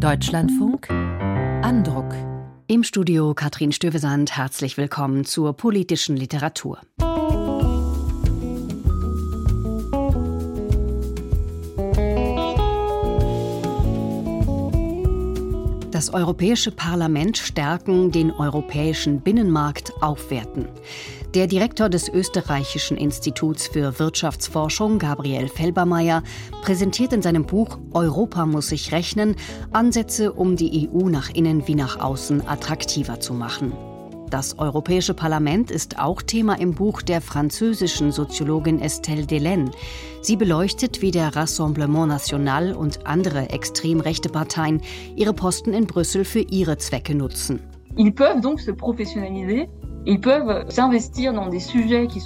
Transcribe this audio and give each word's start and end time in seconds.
Deutschlandfunk 0.00 0.88
Andruck. 0.88 2.14
Im 2.68 2.84
Studio 2.84 3.34
Katrin 3.34 3.70
Stövesand, 3.70 4.34
herzlich 4.34 4.78
willkommen 4.78 5.26
zur 5.26 5.52
politischen 5.52 6.16
Literatur. 6.16 6.78
Das 15.90 16.14
Europäische 16.14 16.70
Parlament 16.70 17.36
stärken, 17.36 18.10
den 18.10 18.30
europäischen 18.30 19.20
Binnenmarkt 19.20 19.92
aufwerten. 20.00 20.66
Der 21.34 21.46
Direktor 21.46 21.88
des 21.88 22.08
Österreichischen 22.08 22.96
Instituts 22.96 23.68
für 23.68 24.00
Wirtschaftsforschung, 24.00 24.98
Gabriel 24.98 25.46
Felbermeier, 25.46 26.24
präsentiert 26.62 27.12
in 27.12 27.22
seinem 27.22 27.46
Buch 27.46 27.78
Europa 27.92 28.46
muss 28.46 28.70
sich 28.70 28.90
rechnen 28.90 29.36
Ansätze, 29.70 30.32
um 30.32 30.56
die 30.56 30.88
EU 30.88 31.08
nach 31.08 31.30
innen 31.30 31.68
wie 31.68 31.76
nach 31.76 32.00
außen 32.00 32.48
attraktiver 32.48 33.20
zu 33.20 33.32
machen. 33.32 33.72
Das 34.28 34.58
Europäische 34.58 35.14
Parlament 35.14 35.70
ist 35.70 36.00
auch 36.00 36.20
Thema 36.20 36.58
im 36.58 36.74
Buch 36.74 37.00
der 37.00 37.20
französischen 37.20 38.10
Soziologin 38.10 38.80
Estelle 38.80 39.26
Delaine. 39.26 39.70
Sie 40.22 40.34
beleuchtet, 40.34 41.00
wie 41.00 41.12
der 41.12 41.36
Rassemblement 41.36 42.08
National 42.08 42.72
und 42.72 43.06
andere 43.06 43.50
extrem 43.50 44.00
rechte 44.00 44.30
Parteien 44.30 44.82
ihre 45.14 45.32
Posten 45.32 45.74
in 45.74 45.86
Brüssel 45.86 46.24
für 46.24 46.40
ihre 46.40 46.76
Zwecke 46.78 47.14
nutzen. 47.14 47.60
Ils 47.96 48.14
peuvent 48.14 48.40
donc 48.40 48.60
se 48.60 48.72
professionnaliser 48.72 49.66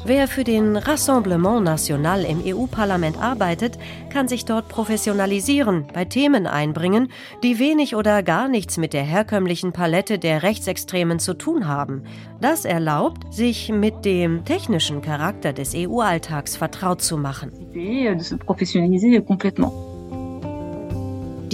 Wer 0.06 0.28
für 0.28 0.45
den 0.45 0.77
Rassemblement 0.77 1.65
National 1.65 2.24
im 2.24 2.41
EU-Parlament 2.45 3.20
arbeitet, 3.20 3.78
kann 4.10 4.28
sich 4.28 4.45
dort 4.45 4.69
professionalisieren, 4.69 5.87
bei 5.92 6.05
Themen 6.05 6.46
einbringen, 6.46 7.09
die 7.42 7.59
wenig 7.59 7.96
oder 7.96 8.23
gar 8.23 8.48
nichts 8.48 8.77
mit 8.77 8.92
der 8.92 9.02
herkömmlichen 9.02 9.73
Palette 9.73 10.20
der 10.20 10.45
Rechtsextremen 10.45 11.18
zu 11.18 11.35
tun 11.35 11.66
haben. 11.66 12.04
Das 12.40 12.65
erlaubt, 12.65 13.35
sich 13.35 13.71
mit 13.71 14.04
dem 14.04 14.45
technischen 14.45 15.02
Charakter 15.02 15.52
des 15.52 15.74
EU-Alltags 15.74 16.57
vertraut 16.57 17.02
zu 17.02 17.16
machen. 17.16 17.51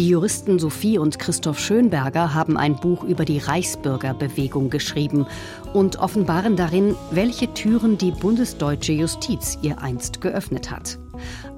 Die 0.01 0.09
Juristen 0.09 0.59
Sophie 0.59 0.97
und 0.97 1.19
Christoph 1.19 1.61
Schönberger 1.61 2.33
haben 2.33 2.57
ein 2.57 2.75
Buch 2.77 3.05
über 3.05 3.27
die 3.27 3.37
Reichsbürgerbewegung 3.37 4.71
geschrieben 4.71 5.27
und 5.75 5.99
offenbaren 5.99 6.57
darin, 6.57 6.95
welche 7.11 7.53
Türen 7.53 7.99
die 7.99 8.11
bundesdeutsche 8.11 8.93
Justiz 8.93 9.59
ihr 9.61 9.83
einst 9.83 10.23
geöffnet 10.23 10.71
hat. 10.71 10.99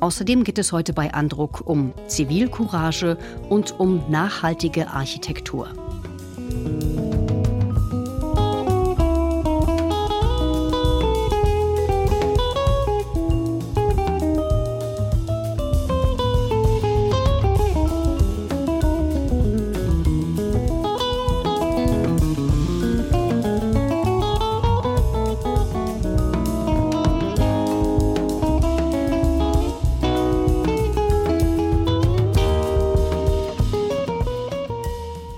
Außerdem 0.00 0.42
geht 0.42 0.58
es 0.58 0.72
heute 0.72 0.92
bei 0.92 1.14
Andruck 1.14 1.64
um 1.64 1.92
Zivilcourage 2.08 3.16
und 3.48 3.78
um 3.78 4.10
nachhaltige 4.10 4.88
Architektur. 4.88 5.68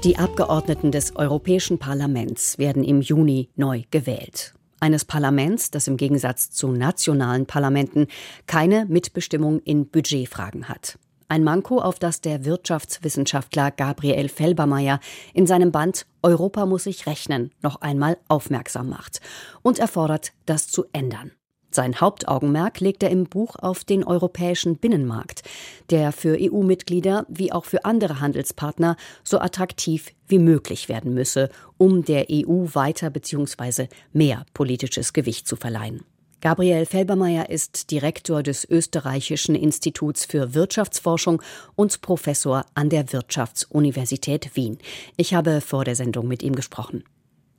Die 0.05 0.19
Abgeordneten 0.19 0.93
des 0.93 1.17
Europäischen 1.17 1.79
Parlaments 1.79 2.59
werden 2.59 2.85
im 2.85 3.01
Juni 3.01 3.49
neu 3.57 3.85
gewählt. 3.91 4.53
Eines 4.79 5.07
Parlaments, 5.07 5.71
das 5.71 5.89
im 5.89 5.97
Gegensatz 5.97 6.51
zu 6.51 6.69
nationalen 6.69 7.47
Parlamenten 7.47 8.09
keine 8.47 8.85
Mitbestimmung 8.85 9.61
in 9.61 9.87
Budgetfragen 9.87 10.69
hat. 10.69 10.99
Ein 11.29 11.43
Manko, 11.43 11.79
auf 11.79 11.99
das 11.99 12.21
der 12.21 12.45
Wirtschaftswissenschaftler 12.45 13.71
Gabriel 13.71 14.29
Felbermeier 14.29 15.01
in 15.33 15.47
seinem 15.47 15.73
Band 15.73 16.05
Europa 16.23 16.67
muss 16.67 16.85
sich 16.85 17.07
rechnen 17.07 17.51
noch 17.63 17.81
einmal 17.81 18.19
aufmerksam 18.29 18.91
macht 18.91 19.23
und 19.63 19.79
erfordert, 19.79 20.33
das 20.45 20.69
zu 20.69 20.85
ändern. 20.93 21.33
Sein 21.75 22.01
Hauptaugenmerk 22.01 22.79
legt 22.79 23.03
er 23.03 23.11
im 23.11 23.25
Buch 23.25 23.57
auf 23.57 23.83
den 23.83 24.05
europäischen 24.05 24.77
Binnenmarkt, 24.77 25.43
der 25.91 26.13
für 26.13 26.39
EU-Mitglieder 26.41 27.27
wie 27.29 27.51
auch 27.51 27.65
für 27.65 27.85
andere 27.85 28.21
Handelspartner 28.21 28.97
so 29.25 29.41
attraktiv 29.41 30.13
wie 30.29 30.39
möglich 30.39 30.89
werden 30.89 31.15
müsse, 31.15 31.49
um 31.77 32.05
der 32.05 32.27
EU 32.31 32.67
weiter 32.75 33.11
bzw. 33.11 33.89
mehr 34.13 34.47
politisches 34.55 35.13
Gewicht 35.13 35.49
zu 35.49 35.57
verleihen. 35.57 36.05
Gabriel 36.41 36.87
Felbermeier 36.87 37.51
ist 37.51 37.91
Direktor 37.91 38.45
des 38.45 38.65
Österreichischen 38.71 39.57
Instituts 39.57 40.27
für 40.27 40.55
Wirtschaftsforschung 40.55 41.43
und 41.75 42.03
Professor 42.03 42.67
an 42.75 42.89
der 42.89 43.13
Wirtschaftsuniversität 43.13 44.55
Wien. 44.55 44.79
Ich 45.17 45.35
habe 45.35 45.61
vor 45.61 45.85
der 45.85 45.97
Sendung 45.97 46.29
mit 46.29 46.45
ihm 46.45 46.55
gesprochen. 46.55 47.03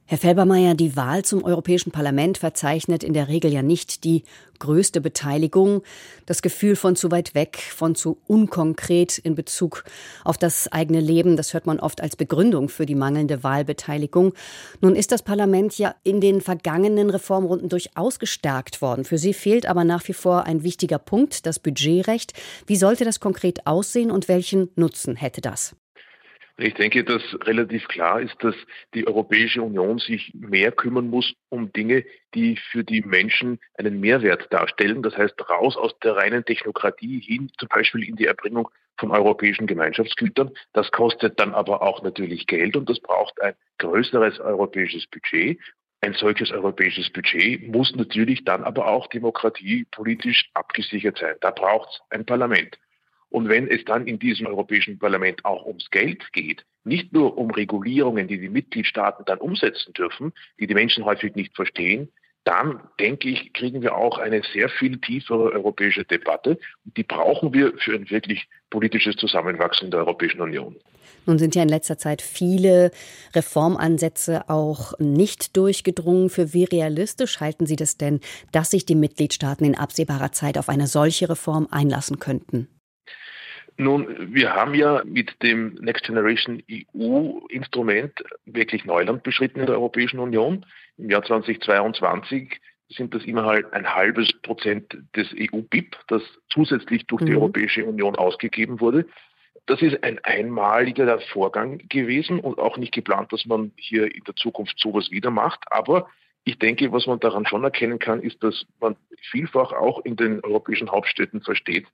Herr 0.07 0.19
Felbermeier, 0.19 0.75
die 0.75 0.95
Wahl 0.95 1.25
zum 1.25 1.43
Europäischen 1.43 1.89
Parlament 1.89 2.37
verzeichnet 2.37 3.03
in 3.03 3.13
der 3.13 3.27
Regel 3.27 3.51
ja 3.51 3.63
nicht 3.63 4.03
die 4.03 4.21
größte 4.59 5.01
Beteiligung, 5.01 5.81
das 6.27 6.43
Gefühl 6.43 6.75
von 6.75 6.95
zu 6.95 7.09
weit 7.09 7.33
weg, 7.33 7.57
von 7.57 7.95
zu 7.95 8.19
unkonkret 8.27 9.17
in 9.17 9.33
Bezug 9.33 9.83
auf 10.23 10.37
das 10.37 10.71
eigene 10.71 10.99
Leben. 10.99 11.37
Das 11.37 11.55
hört 11.55 11.65
man 11.65 11.79
oft 11.79 12.01
als 12.01 12.15
Begründung 12.15 12.69
für 12.69 12.85
die 12.85 12.93
mangelnde 12.93 13.41
Wahlbeteiligung. 13.41 14.33
Nun 14.79 14.95
ist 14.95 15.11
das 15.11 15.23
Parlament 15.23 15.75
ja 15.79 15.95
in 16.03 16.21
den 16.21 16.39
vergangenen 16.39 17.09
Reformrunden 17.09 17.69
durchaus 17.69 18.19
gestärkt 18.19 18.83
worden. 18.83 19.05
Für 19.05 19.17
Sie 19.17 19.33
fehlt 19.33 19.65
aber 19.65 19.85
nach 19.85 20.07
wie 20.07 20.13
vor 20.13 20.43
ein 20.43 20.61
wichtiger 20.61 20.99
Punkt, 20.99 21.47
das 21.47 21.57
Budgetrecht. 21.57 22.33
Wie 22.67 22.75
sollte 22.75 23.05
das 23.05 23.19
konkret 23.19 23.65
aussehen 23.65 24.11
und 24.11 24.27
welchen 24.27 24.69
Nutzen 24.75 25.15
hätte 25.15 25.41
das? 25.41 25.75
Ich 26.57 26.73
denke, 26.75 27.03
dass 27.03 27.21
relativ 27.41 27.85
klar 27.89 28.21
ist, 28.21 28.35
dass 28.41 28.55
die 28.93 29.05
Europäische 29.05 29.61
Union 29.61 29.99
sich 29.99 30.33
mehr 30.33 30.71
kümmern 30.71 31.09
muss 31.09 31.33
um 31.49 31.73
Dinge, 31.73 32.05
die 32.33 32.55
für 32.71 32.85
die 32.85 33.01
Menschen 33.01 33.59
einen 33.77 33.99
Mehrwert 33.99 34.47
darstellen. 34.53 35.03
Das 35.03 35.17
heißt, 35.17 35.49
raus 35.49 35.75
aus 35.75 35.97
der 35.99 36.15
reinen 36.15 36.45
Technokratie 36.45 37.19
hin 37.19 37.51
zum 37.57 37.67
Beispiel 37.67 38.03
in 38.03 38.15
die 38.15 38.27
Erbringung 38.27 38.69
von 38.97 39.11
europäischen 39.11 39.67
Gemeinschaftsgütern. 39.67 40.51
Das 40.71 40.91
kostet 40.91 41.41
dann 41.41 41.53
aber 41.53 41.81
auch 41.81 42.01
natürlich 42.03 42.47
Geld 42.47 42.77
und 42.77 42.89
das 42.89 43.01
braucht 43.01 43.41
ein 43.41 43.55
größeres 43.79 44.39
europäisches 44.39 45.07
Budget. 45.07 45.59
Ein 45.99 46.13
solches 46.13 46.51
europäisches 46.51 47.09
Budget 47.09 47.67
muss 47.67 47.93
natürlich 47.95 48.45
dann 48.45 48.63
aber 48.63 48.87
auch 48.87 49.07
demokratiepolitisch 49.07 50.51
abgesichert 50.53 51.17
sein. 51.17 51.35
Da 51.41 51.51
braucht 51.51 51.89
es 51.89 51.99
ein 52.11 52.25
Parlament. 52.25 52.77
Und 53.29 53.49
wenn 53.49 53.67
es 53.67 53.83
dann 53.85 54.07
in 54.07 54.19
diesem 54.19 54.47
Europäischen 54.47 54.99
Parlament 54.99 55.43
auch 55.43 55.65
ums 55.65 55.89
Geld 55.91 56.31
geht, 56.31 56.65
nicht 56.83 57.11
nur 57.11 57.37
um 57.37 57.51
Regulierungen, 57.51 58.27
die 58.27 58.39
die 58.39 58.49
Mitgliedstaaten 58.49 59.25
dann 59.25 59.39
umsetzen 59.39 59.93
dürfen, 59.93 60.33
die 60.59 60.67
die 60.67 60.73
Menschen 60.73 61.05
häufig 61.05 61.35
nicht 61.35 61.55
verstehen, 61.55 62.09
dann 62.45 62.79
denke 62.99 63.27
ich, 63.27 63.53
kriegen 63.53 63.81
wir 63.81 63.95
auch 63.95 64.19
eine 64.19 64.43
sehr 64.53 64.69
viel 64.69 64.99
tiefere 64.99 65.51
europäische 65.51 66.05
Debatte. 66.05 66.59
Und 66.85 66.95
die 66.95 67.03
brauchen 67.03 67.53
wir 67.53 67.73
für 67.79 67.95
ein 67.95 68.09
wirklich 68.09 68.47
politisches 68.69 69.15
Zusammenwachsen 69.15 69.89
der 69.89 70.01
Europäischen 70.01 70.41
Union. 70.41 70.75
Nun 71.25 71.39
sind 71.39 71.55
ja 71.55 71.63
in 71.63 71.69
letzter 71.69 71.97
Zeit 71.97 72.21
viele 72.21 72.91
Reformansätze 73.33 74.47
auch 74.47 74.93
nicht 74.99 75.57
durchgedrungen. 75.57 76.29
Für 76.29 76.53
wie 76.53 76.65
realistisch 76.65 77.39
halten 77.39 77.65
Sie 77.65 77.75
das 77.75 77.97
denn, 77.97 78.19
dass 78.51 78.69
sich 78.69 78.85
die 78.85 78.95
Mitgliedstaaten 78.95 79.65
in 79.65 79.75
absehbarer 79.75 80.31
Zeit 80.31 80.59
auf 80.59 80.69
eine 80.69 80.85
solche 80.85 81.27
Reform 81.27 81.67
einlassen 81.71 82.19
könnten? 82.19 82.67
Nun, 83.77 84.33
wir 84.33 84.53
haben 84.53 84.73
ja 84.73 85.03
mit 85.03 85.41
dem 85.43 85.73
Next 85.75 86.05
Generation 86.05 86.63
EU-Instrument 86.71 88.23
wirklich 88.45 88.85
Neuland 88.85 89.23
beschritten 89.23 89.59
in 89.59 89.65
der 89.65 89.75
Europäischen 89.75 90.19
Union. 90.19 90.65
Im 90.97 91.09
Jahr 91.09 91.23
2022 91.23 92.61
sind 92.89 93.13
das 93.13 93.25
immer 93.25 93.45
halt 93.45 93.73
ein 93.73 93.93
halbes 93.93 94.31
Prozent 94.43 94.97
des 95.15 95.27
EU-BIP, 95.33 95.97
das 96.07 96.21
zusätzlich 96.49 97.05
durch 97.07 97.23
die 97.23 97.31
mhm. 97.31 97.37
Europäische 97.37 97.85
Union 97.85 98.15
ausgegeben 98.15 98.79
wurde. 98.79 99.05
Das 99.65 99.81
ist 99.81 100.03
ein 100.03 100.19
einmaliger 100.23 101.19
Vorgang 101.33 101.79
gewesen 101.89 102.39
und 102.39 102.59
auch 102.59 102.77
nicht 102.77 102.93
geplant, 102.93 103.33
dass 103.33 103.45
man 103.45 103.71
hier 103.75 104.13
in 104.13 104.23
der 104.23 104.35
Zukunft 104.35 104.79
sowas 104.79 105.11
wieder 105.11 105.31
macht. 105.31 105.63
Aber 105.71 106.07
ich 106.43 106.59
denke, 106.59 106.91
was 106.91 107.07
man 107.07 107.19
daran 107.19 107.47
schon 107.47 107.63
erkennen 107.63 107.99
kann, 107.99 108.21
ist, 108.21 108.41
dass 108.43 108.65
man 108.79 108.95
vielfach 109.31 109.73
auch 109.73 110.05
in 110.05 110.15
den 110.15 110.41
europäischen 110.43 110.91
Hauptstädten 110.91 111.41
versteht, 111.41 111.87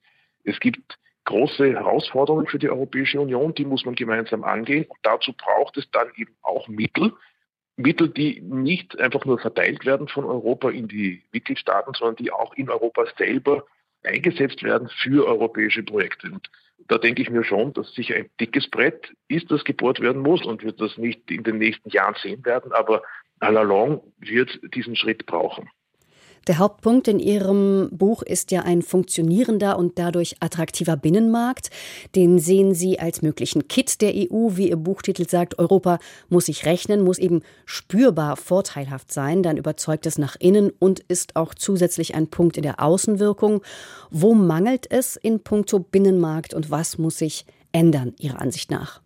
es 0.44 0.60
gibt 0.60 0.98
große 1.24 1.72
Herausforderung 1.72 2.46
für 2.46 2.58
die 2.58 2.70
Europäische 2.70 3.20
Union, 3.20 3.54
die 3.54 3.64
muss 3.64 3.84
man 3.84 3.94
gemeinsam 3.94 4.44
angehen. 4.44 4.84
Und 4.88 4.98
dazu 5.02 5.32
braucht 5.32 5.76
es 5.76 5.90
dann 5.90 6.08
eben 6.16 6.34
auch 6.42 6.68
Mittel, 6.68 7.12
Mittel, 7.76 8.08
die 8.08 8.40
nicht 8.40 8.98
einfach 8.98 9.24
nur 9.24 9.38
verteilt 9.38 9.86
werden 9.86 10.08
von 10.08 10.24
Europa 10.24 10.70
in 10.70 10.88
die 10.88 11.24
Mitgliedstaaten, 11.32 11.94
sondern 11.94 12.16
die 12.16 12.30
auch 12.30 12.54
in 12.54 12.68
Europa 12.68 13.06
selber 13.16 13.64
eingesetzt 14.04 14.62
werden 14.62 14.88
für 14.88 15.26
europäische 15.26 15.82
Projekte. 15.82 16.30
Und 16.30 16.50
da 16.88 16.98
denke 16.98 17.22
ich 17.22 17.30
mir 17.30 17.44
schon, 17.44 17.72
dass 17.72 17.94
sicher 17.94 18.16
ein 18.16 18.28
dickes 18.40 18.68
Brett 18.68 19.12
ist, 19.28 19.50
das 19.50 19.64
gebohrt 19.64 20.00
werden 20.00 20.22
muss 20.22 20.44
und 20.44 20.62
wird 20.64 20.80
das 20.80 20.98
nicht 20.98 21.30
in 21.30 21.44
den 21.44 21.58
nächsten 21.58 21.88
Jahren 21.90 22.16
sehen 22.20 22.44
werden, 22.44 22.72
aber 22.72 23.02
all 23.40 23.56
along 23.56 24.12
wird 24.18 24.60
diesen 24.74 24.96
Schritt 24.96 25.26
brauchen. 25.26 25.68
Der 26.48 26.58
Hauptpunkt 26.58 27.06
in 27.06 27.20
Ihrem 27.20 27.88
Buch 27.92 28.22
ist 28.22 28.50
ja 28.50 28.62
ein 28.62 28.82
funktionierender 28.82 29.78
und 29.78 29.96
dadurch 29.98 30.36
attraktiver 30.40 30.96
Binnenmarkt. 30.96 31.70
Den 32.16 32.40
sehen 32.40 32.74
Sie 32.74 32.98
als 32.98 33.22
möglichen 33.22 33.68
Kit 33.68 34.00
der 34.00 34.12
EU, 34.12 34.56
wie 34.56 34.70
Ihr 34.70 34.76
Buchtitel 34.76 35.28
sagt. 35.28 35.60
Europa 35.60 36.00
muss 36.30 36.46
sich 36.46 36.66
rechnen, 36.66 37.02
muss 37.04 37.18
eben 37.18 37.42
spürbar 37.64 38.36
vorteilhaft 38.36 39.12
sein. 39.12 39.44
Dann 39.44 39.56
überzeugt 39.56 40.04
es 40.06 40.18
nach 40.18 40.34
innen 40.40 40.70
und 40.80 40.98
ist 41.00 41.36
auch 41.36 41.54
zusätzlich 41.54 42.16
ein 42.16 42.26
Punkt 42.26 42.56
in 42.56 42.64
der 42.64 42.82
Außenwirkung. 42.82 43.62
Wo 44.10 44.34
mangelt 44.34 44.90
es 44.90 45.14
in 45.14 45.40
puncto 45.40 45.78
Binnenmarkt 45.78 46.54
und 46.54 46.72
was 46.72 46.98
muss 46.98 47.18
sich 47.18 47.46
ändern, 47.70 48.14
Ihrer 48.18 48.40
Ansicht 48.40 48.70
nach? 48.70 49.01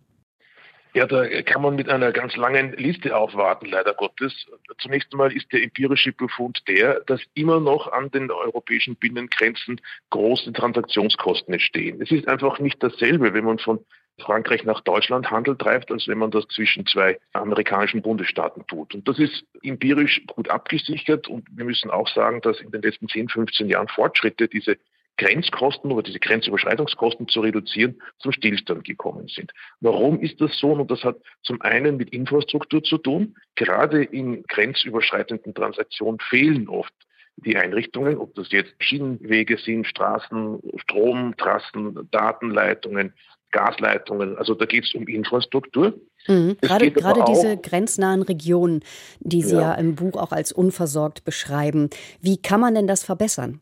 Ja, 0.97 1.05
da 1.05 1.27
kann 1.43 1.61
man 1.61 1.75
mit 1.75 1.89
einer 1.89 2.11
ganz 2.11 2.35
langen 2.37 2.73
Liste 2.73 3.15
aufwarten, 3.15 3.67
leider 3.67 3.93
Gottes. 3.93 4.33
Zunächst 4.79 5.13
einmal 5.13 5.31
ist 5.31 5.53
der 5.53 5.61
empirische 5.61 6.11
Befund 6.11 6.63
der, 6.67 7.01
dass 7.01 7.21
immer 7.35 7.59
noch 7.59 7.91
an 7.91 8.09
den 8.09 8.31
europäischen 8.31 8.95
Binnengrenzen 8.95 9.79
große 10.09 10.51
Transaktionskosten 10.53 11.53
entstehen. 11.53 12.01
Es 12.01 12.09
ist 12.09 12.27
einfach 12.27 12.57
nicht 12.57 12.81
dasselbe, 12.81 13.35
wenn 13.35 13.45
man 13.45 13.59
von 13.59 13.85
Frankreich 14.17 14.63
nach 14.63 14.81
Deutschland 14.81 15.29
Handel 15.29 15.55
treibt, 15.55 15.91
als 15.91 16.07
wenn 16.07 16.17
man 16.17 16.31
das 16.31 16.47
zwischen 16.47 16.87
zwei 16.87 17.19
amerikanischen 17.33 18.01
Bundesstaaten 18.01 18.65
tut. 18.65 18.95
Und 18.95 19.07
das 19.07 19.19
ist 19.19 19.45
empirisch 19.61 20.23
gut 20.25 20.49
abgesichert. 20.49 21.27
Und 21.27 21.47
wir 21.55 21.65
müssen 21.65 21.91
auch 21.91 22.07
sagen, 22.07 22.41
dass 22.41 22.59
in 22.59 22.71
den 22.71 22.81
letzten 22.81 23.07
10, 23.07 23.29
15 23.29 23.69
Jahren 23.69 23.87
Fortschritte 23.87 24.47
diese 24.47 24.77
Grenzkosten 25.17 25.91
oder 25.91 26.03
diese 26.03 26.19
Grenzüberschreitungskosten 26.19 27.27
zu 27.27 27.41
reduzieren, 27.41 28.01
zum 28.19 28.31
Stillstand 28.31 28.83
gekommen 28.83 29.27
sind. 29.27 29.51
Warum 29.81 30.19
ist 30.19 30.39
das 30.39 30.57
so? 30.57 30.71
Und 30.71 30.91
das 30.91 31.03
hat 31.03 31.17
zum 31.43 31.61
einen 31.61 31.97
mit 31.97 32.11
Infrastruktur 32.11 32.83
zu 32.83 32.97
tun. 32.97 33.35
Gerade 33.55 34.03
in 34.03 34.43
grenzüberschreitenden 34.43 35.53
Transaktionen 35.53 36.19
fehlen 36.19 36.69
oft 36.69 36.93
die 37.37 37.55
Einrichtungen, 37.55 38.17
ob 38.17 38.33
das 38.35 38.51
jetzt 38.51 38.73
Schienenwege 38.79 39.57
sind, 39.57 39.85
Straßen, 39.85 40.59
Stromtrassen, 40.77 42.07
Datenleitungen, 42.11 43.13
Gasleitungen. 43.51 44.37
Also 44.37 44.55
da 44.55 44.65
geht 44.65 44.85
es 44.85 44.93
um 44.93 45.07
Infrastruktur. 45.07 45.99
Mhm. 46.27 46.57
Gerade, 46.61 46.91
gerade 46.91 47.23
diese 47.27 47.57
grenznahen 47.57 48.21
Regionen, 48.21 48.83
die 49.19 49.43
Sie 49.43 49.55
ja. 49.55 49.61
ja 49.61 49.73
im 49.75 49.95
Buch 49.95 50.15
auch 50.15 50.31
als 50.31 50.51
unversorgt 50.51 51.23
beschreiben. 51.23 51.89
Wie 52.21 52.41
kann 52.41 52.59
man 52.59 52.75
denn 52.75 52.87
das 52.87 53.03
verbessern? 53.03 53.61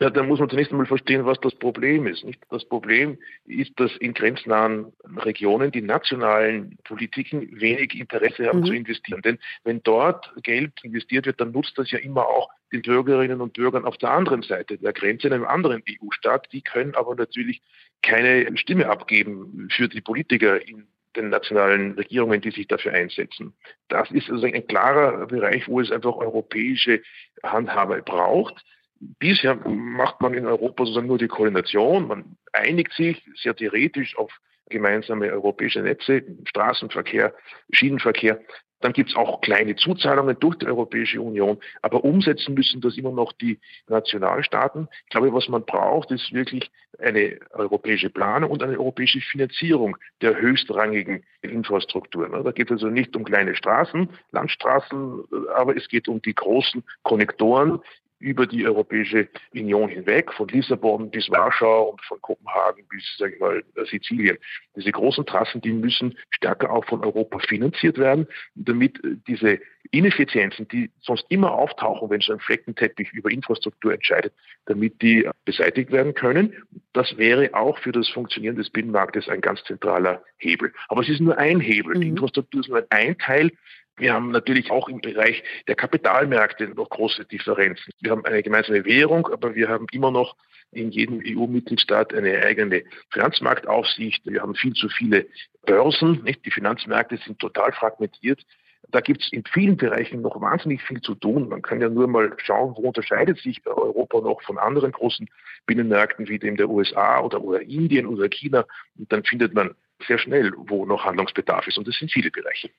Ja, 0.00 0.10
dann 0.10 0.28
muss 0.28 0.40
man 0.40 0.48
zunächst 0.48 0.72
einmal 0.72 0.86
verstehen, 0.86 1.24
was 1.24 1.40
das 1.40 1.54
Problem 1.54 2.06
ist. 2.06 2.24
Nicht? 2.24 2.40
Das 2.50 2.64
Problem 2.64 3.18
ist, 3.46 3.78
dass 3.78 3.96
in 3.96 4.14
grenznahen 4.14 4.92
Regionen 5.16 5.70
die 5.70 5.82
nationalen 5.82 6.78
Politiken 6.84 7.60
wenig 7.60 7.98
Interesse 7.98 8.46
haben 8.46 8.60
mhm. 8.60 8.66
zu 8.66 8.72
investieren. 8.72 9.22
Denn 9.22 9.38
wenn 9.64 9.82
dort 9.82 10.30
Geld 10.42 10.72
investiert 10.82 11.26
wird, 11.26 11.40
dann 11.40 11.52
nutzt 11.52 11.76
das 11.76 11.90
ja 11.90 11.98
immer 11.98 12.26
auch 12.26 12.48
den 12.72 12.82
Bürgerinnen 12.82 13.40
und 13.40 13.54
Bürgern 13.54 13.84
auf 13.84 13.96
der 13.96 14.10
anderen 14.10 14.42
Seite 14.42 14.78
der 14.78 14.92
Grenze 14.92 15.28
in 15.28 15.32
einem 15.32 15.46
anderen 15.46 15.82
EU-Staat. 15.88 16.48
Die 16.52 16.62
können 16.62 16.94
aber 16.94 17.14
natürlich 17.14 17.62
keine 18.02 18.56
Stimme 18.58 18.88
abgeben 18.88 19.68
für 19.70 19.88
die 19.88 20.00
Politiker 20.00 20.60
in 20.66 20.86
den 21.16 21.30
nationalen 21.30 21.92
Regierungen, 21.92 22.40
die 22.40 22.50
sich 22.50 22.68
dafür 22.68 22.92
einsetzen. 22.92 23.54
Das 23.88 24.10
ist 24.10 24.30
also 24.30 24.46
ein 24.46 24.66
klarer 24.66 25.26
Bereich, 25.26 25.66
wo 25.68 25.80
es 25.80 25.90
einfach 25.90 26.14
europäische 26.16 27.02
Handhabe 27.42 28.02
braucht. 28.02 28.64
Bisher 29.00 29.54
macht 29.54 30.20
man 30.20 30.34
in 30.34 30.46
Europa 30.46 30.84
sozusagen 30.84 31.06
nur 31.06 31.18
die 31.18 31.28
Koordination. 31.28 32.08
Man 32.08 32.36
einigt 32.52 32.92
sich 32.92 33.22
sehr 33.36 33.54
theoretisch 33.54 34.16
auf 34.16 34.32
gemeinsame 34.68 35.30
europäische 35.30 35.80
Netze, 35.80 36.22
Straßenverkehr, 36.44 37.34
Schienenverkehr. 37.72 38.40
Dann 38.80 38.92
gibt 38.92 39.10
es 39.10 39.16
auch 39.16 39.40
kleine 39.40 39.74
Zuzahlungen 39.74 40.38
durch 40.38 40.56
die 40.56 40.66
Europäische 40.66 41.20
Union, 41.20 41.58
aber 41.82 42.04
umsetzen 42.04 42.54
müssen 42.54 42.80
das 42.80 42.96
immer 42.96 43.10
noch 43.10 43.32
die 43.32 43.58
Nationalstaaten. 43.88 44.88
Ich 45.04 45.10
glaube, 45.10 45.32
was 45.32 45.48
man 45.48 45.64
braucht, 45.64 46.12
ist 46.12 46.32
wirklich 46.32 46.70
eine 47.00 47.38
europäische 47.50 48.08
Planung 48.08 48.50
und 48.50 48.62
eine 48.62 48.78
europäische 48.78 49.20
Finanzierung 49.20 49.96
der 50.22 50.40
höchstrangigen 50.40 51.24
Infrastrukturen. 51.42 52.44
Da 52.44 52.52
geht 52.52 52.68
es 52.68 52.74
also 52.74 52.88
nicht 52.88 53.16
um 53.16 53.24
kleine 53.24 53.56
Straßen, 53.56 54.10
Landstraßen, 54.30 55.24
aber 55.56 55.76
es 55.76 55.88
geht 55.88 56.06
um 56.06 56.22
die 56.22 56.34
großen 56.34 56.84
Konnektoren, 57.02 57.80
über 58.20 58.46
die 58.46 58.66
Europäische 58.66 59.28
Union 59.52 59.88
hinweg, 59.88 60.32
von 60.32 60.48
Lissabon 60.48 61.10
bis 61.10 61.30
Warschau 61.30 61.90
und 61.90 62.02
von 62.02 62.20
Kopenhagen 62.20 62.84
bis, 62.88 63.04
sag 63.18 63.32
ich 63.32 63.40
mal, 63.40 63.62
Sizilien. 63.90 64.36
Diese 64.76 64.90
großen 64.90 65.24
Trassen, 65.24 65.60
die 65.60 65.72
müssen 65.72 66.18
stärker 66.30 66.70
auch 66.70 66.84
von 66.84 67.04
Europa 67.04 67.38
finanziert 67.40 67.98
werden, 67.98 68.26
damit 68.54 69.00
diese 69.26 69.60
Ineffizienzen, 69.90 70.68
die 70.68 70.90
sonst 71.00 71.24
immer 71.28 71.52
auftauchen, 71.52 72.10
wenn 72.10 72.20
so 72.20 72.32
ein 72.32 72.40
Fleckenteppich 72.40 73.12
über 73.12 73.30
Infrastruktur 73.30 73.94
entscheidet, 73.94 74.34
damit 74.66 75.00
die 75.00 75.28
beseitigt 75.44 75.90
werden 75.92 76.14
können. 76.14 76.52
Das 76.92 77.16
wäre 77.16 77.54
auch 77.54 77.78
für 77.78 77.92
das 77.92 78.08
Funktionieren 78.08 78.56
des 78.56 78.70
Binnenmarktes 78.70 79.28
ein 79.28 79.40
ganz 79.40 79.62
zentraler 79.64 80.22
Hebel. 80.38 80.72
Aber 80.88 81.02
es 81.02 81.08
ist 81.08 81.20
nur 81.20 81.38
ein 81.38 81.60
Hebel. 81.60 81.96
Mhm. 81.96 82.00
Die 82.00 82.08
Infrastruktur 82.08 82.60
ist 82.60 82.68
nur 82.68 82.86
ein 82.90 83.16
Teil 83.18 83.52
wir 83.98 84.12
haben 84.12 84.30
natürlich 84.30 84.70
auch 84.70 84.88
im 84.88 85.00
Bereich 85.00 85.42
der 85.66 85.74
Kapitalmärkte 85.74 86.68
noch 86.68 86.88
große 86.88 87.24
Differenzen. 87.24 87.92
Wir 88.00 88.12
haben 88.12 88.24
eine 88.24 88.42
gemeinsame 88.42 88.84
Währung, 88.84 89.26
aber 89.28 89.54
wir 89.54 89.68
haben 89.68 89.86
immer 89.92 90.10
noch 90.10 90.36
in 90.70 90.90
jedem 90.90 91.22
EU-Mitgliedstaat 91.24 92.14
eine 92.14 92.42
eigene 92.42 92.84
Finanzmarktaufsicht. 93.10 94.24
Wir 94.26 94.42
haben 94.42 94.54
viel 94.54 94.74
zu 94.74 94.88
viele 94.88 95.26
Börsen. 95.64 96.22
Nicht? 96.24 96.44
Die 96.44 96.50
Finanzmärkte 96.50 97.16
sind 97.18 97.38
total 97.38 97.72
fragmentiert. 97.72 98.42
Da 98.90 99.00
gibt 99.00 99.22
es 99.22 99.32
in 99.32 99.44
vielen 99.44 99.76
Bereichen 99.76 100.22
noch 100.22 100.40
wahnsinnig 100.40 100.82
viel 100.82 101.00
zu 101.00 101.14
tun. 101.14 101.48
Man 101.48 101.62
kann 101.62 101.80
ja 101.80 101.88
nur 101.88 102.06
mal 102.06 102.34
schauen, 102.38 102.74
wo 102.76 102.88
unterscheidet 102.88 103.38
sich 103.38 103.60
Europa 103.66 104.20
noch 104.20 104.40
von 104.42 104.56
anderen 104.58 104.92
großen 104.92 105.28
Binnenmärkten 105.66 106.28
wie 106.28 106.38
dem 106.38 106.56
der 106.56 106.70
USA 106.70 107.20
oder, 107.20 107.42
oder 107.42 107.60
Indien 107.60 108.06
oder 108.06 108.28
China. 108.28 108.64
Und 108.96 109.12
dann 109.12 109.24
findet 109.24 109.52
man 109.52 109.74
sehr 110.06 110.18
schnell, 110.18 110.52
wo 110.56 110.86
noch 110.86 111.04
Handlungsbedarf 111.04 111.66
ist. 111.66 111.76
Und 111.76 111.88
das 111.88 111.96
sind 111.96 112.12
viele 112.12 112.30
Bereiche. 112.30 112.70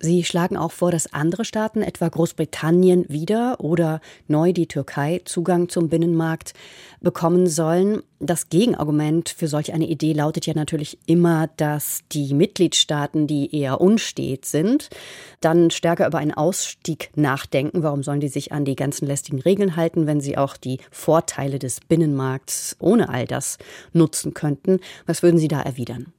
Sie 0.00 0.22
schlagen 0.22 0.56
auch 0.56 0.70
vor, 0.70 0.92
dass 0.92 1.12
andere 1.12 1.44
Staaten, 1.44 1.82
etwa 1.82 2.08
Großbritannien, 2.08 3.06
wieder 3.08 3.56
oder 3.58 4.00
neu 4.28 4.52
die 4.52 4.68
Türkei 4.68 5.20
Zugang 5.24 5.68
zum 5.68 5.88
Binnenmarkt 5.88 6.54
bekommen 7.00 7.48
sollen. 7.48 8.02
Das 8.20 8.48
Gegenargument 8.48 9.28
für 9.28 9.48
solch 9.48 9.72
eine 9.72 9.88
Idee 9.88 10.12
lautet 10.12 10.46
ja 10.46 10.54
natürlich 10.54 10.98
immer, 11.06 11.48
dass 11.56 12.00
die 12.12 12.32
Mitgliedstaaten, 12.32 13.26
die 13.26 13.54
eher 13.54 13.80
unstet 13.80 14.44
sind, 14.44 14.88
dann 15.40 15.70
stärker 15.70 16.06
über 16.06 16.18
einen 16.18 16.34
Ausstieg 16.34 17.10
nachdenken. 17.16 17.82
Warum 17.82 18.04
sollen 18.04 18.20
die 18.20 18.28
sich 18.28 18.52
an 18.52 18.64
die 18.64 18.76
ganzen 18.76 19.06
lästigen 19.06 19.40
Regeln 19.40 19.74
halten, 19.74 20.06
wenn 20.06 20.20
sie 20.20 20.38
auch 20.38 20.56
die 20.56 20.78
Vorteile 20.92 21.58
des 21.58 21.80
Binnenmarkts 21.80 22.76
ohne 22.78 23.08
all 23.08 23.26
das 23.26 23.58
nutzen 23.92 24.32
könnten? 24.32 24.78
Was 25.06 25.24
würden 25.24 25.38
Sie 25.38 25.48
da 25.48 25.60
erwidern? 25.60 26.12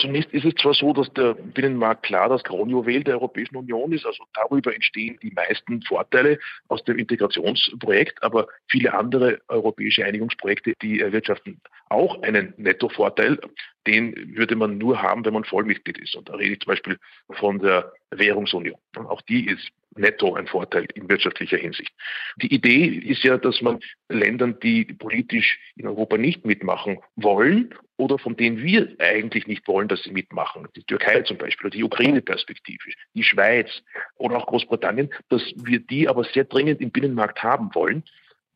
Zunächst 0.00 0.32
ist 0.32 0.46
es 0.46 0.54
zwar 0.54 0.72
so, 0.72 0.92
dass 0.94 1.12
der 1.12 1.34
Binnenmarkt 1.34 2.04
klar 2.04 2.28
das 2.28 2.42
Kronjuwel 2.42 3.04
der 3.04 3.14
Europäischen 3.14 3.56
Union 3.56 3.92
ist, 3.92 4.06
also 4.06 4.24
darüber 4.32 4.74
entstehen 4.74 5.18
die 5.22 5.30
meisten 5.30 5.82
Vorteile 5.82 6.38
aus 6.68 6.82
dem 6.84 6.98
Integrationsprojekt, 6.98 8.22
aber 8.22 8.46
viele 8.68 8.94
andere 8.94 9.40
europäische 9.48 10.04
Einigungsprojekte, 10.04 10.72
die 10.80 11.00
erwirtschaften 11.00 11.60
auch 11.90 12.22
einen 12.22 12.54
Nettovorteil. 12.56 13.38
Den 13.86 14.36
würde 14.36 14.56
man 14.56 14.78
nur 14.78 15.02
haben, 15.02 15.24
wenn 15.24 15.34
man 15.34 15.44
Vollmitglied 15.44 15.98
ist. 15.98 16.14
Und 16.14 16.28
da 16.28 16.34
rede 16.34 16.52
ich 16.52 16.60
zum 16.60 16.70
Beispiel 16.70 16.98
von 17.32 17.58
der 17.58 17.92
Währungsunion. 18.10 18.78
Auch 18.96 19.22
die 19.22 19.46
ist 19.46 19.70
netto 19.96 20.34
ein 20.34 20.46
Vorteil 20.46 20.86
in 20.94 21.08
wirtschaftlicher 21.08 21.56
Hinsicht. 21.56 21.92
Die 22.36 22.52
Idee 22.54 22.86
ist 22.86 23.24
ja, 23.24 23.36
dass 23.36 23.60
man 23.60 23.80
Ländern, 24.08 24.58
die 24.62 24.84
politisch 24.84 25.58
in 25.76 25.86
Europa 25.86 26.16
nicht 26.16 26.44
mitmachen 26.44 26.98
wollen 27.16 27.74
oder 27.96 28.18
von 28.18 28.36
denen 28.36 28.62
wir 28.62 28.94
eigentlich 28.98 29.46
nicht 29.46 29.66
wollen, 29.66 29.88
dass 29.88 30.02
sie 30.02 30.12
mitmachen, 30.12 30.68
die 30.76 30.84
Türkei 30.84 31.22
zum 31.22 31.38
Beispiel 31.38 31.66
oder 31.66 31.76
die 31.76 31.84
Ukraine 31.84 32.22
perspektivisch, 32.22 32.94
die 33.14 33.24
Schweiz 33.24 33.68
oder 34.16 34.36
auch 34.36 34.46
Großbritannien, 34.46 35.10
dass 35.28 35.42
wir 35.56 35.80
die 35.80 36.08
aber 36.08 36.24
sehr 36.24 36.44
dringend 36.44 36.80
im 36.80 36.90
Binnenmarkt 36.90 37.42
haben 37.42 37.74
wollen. 37.74 38.04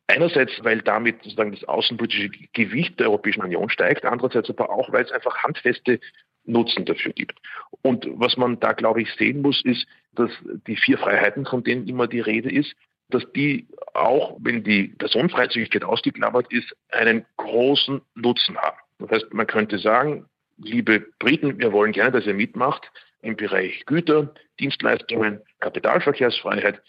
Einerseits, 0.07 0.63
weil 0.63 0.81
damit 0.81 1.23
sozusagen 1.23 1.51
das 1.51 1.63
außenpolitische 1.63 2.29
Gewicht 2.53 2.99
der 2.99 3.07
Europäischen 3.07 3.41
Union 3.41 3.69
steigt, 3.69 4.05
andererseits 4.05 4.49
aber 4.49 4.69
auch, 4.69 4.91
weil 4.91 5.03
es 5.03 5.11
einfach 5.11 5.43
handfeste 5.43 5.99
Nutzen 6.45 6.85
dafür 6.85 7.11
gibt. 7.13 7.39
Und 7.81 8.07
was 8.11 8.37
man 8.37 8.59
da, 8.59 8.73
glaube 8.73 9.01
ich, 9.01 9.11
sehen 9.15 9.41
muss, 9.41 9.63
ist, 9.65 9.87
dass 10.13 10.29
die 10.67 10.75
vier 10.75 10.97
Freiheiten, 10.97 11.45
von 11.45 11.63
denen 11.63 11.87
immer 11.87 12.07
die 12.07 12.19
Rede 12.19 12.51
ist, 12.51 12.75
dass 13.09 13.23
die 13.33 13.67
auch, 13.93 14.37
wenn 14.39 14.63
die 14.63 14.89
Personenfreizügigkeit 14.89 15.83
ausgeklammert 15.83 16.51
ist, 16.51 16.75
einen 16.89 17.25
großen 17.37 18.01
Nutzen 18.15 18.57
haben. 18.57 18.77
Das 18.99 19.09
heißt, 19.11 19.33
man 19.33 19.47
könnte 19.47 19.77
sagen, 19.77 20.25
liebe 20.57 21.05
Briten, 21.19 21.59
wir 21.59 21.71
wollen 21.71 21.91
gerne, 21.91 22.11
dass 22.11 22.25
ihr 22.25 22.33
mitmacht 22.33 22.91
im 23.21 23.35
Bereich 23.35 23.85
Güter, 23.85 24.33
Dienstleistungen, 24.59 25.41
Kapitalverkehrsfreiheit. 25.59 26.81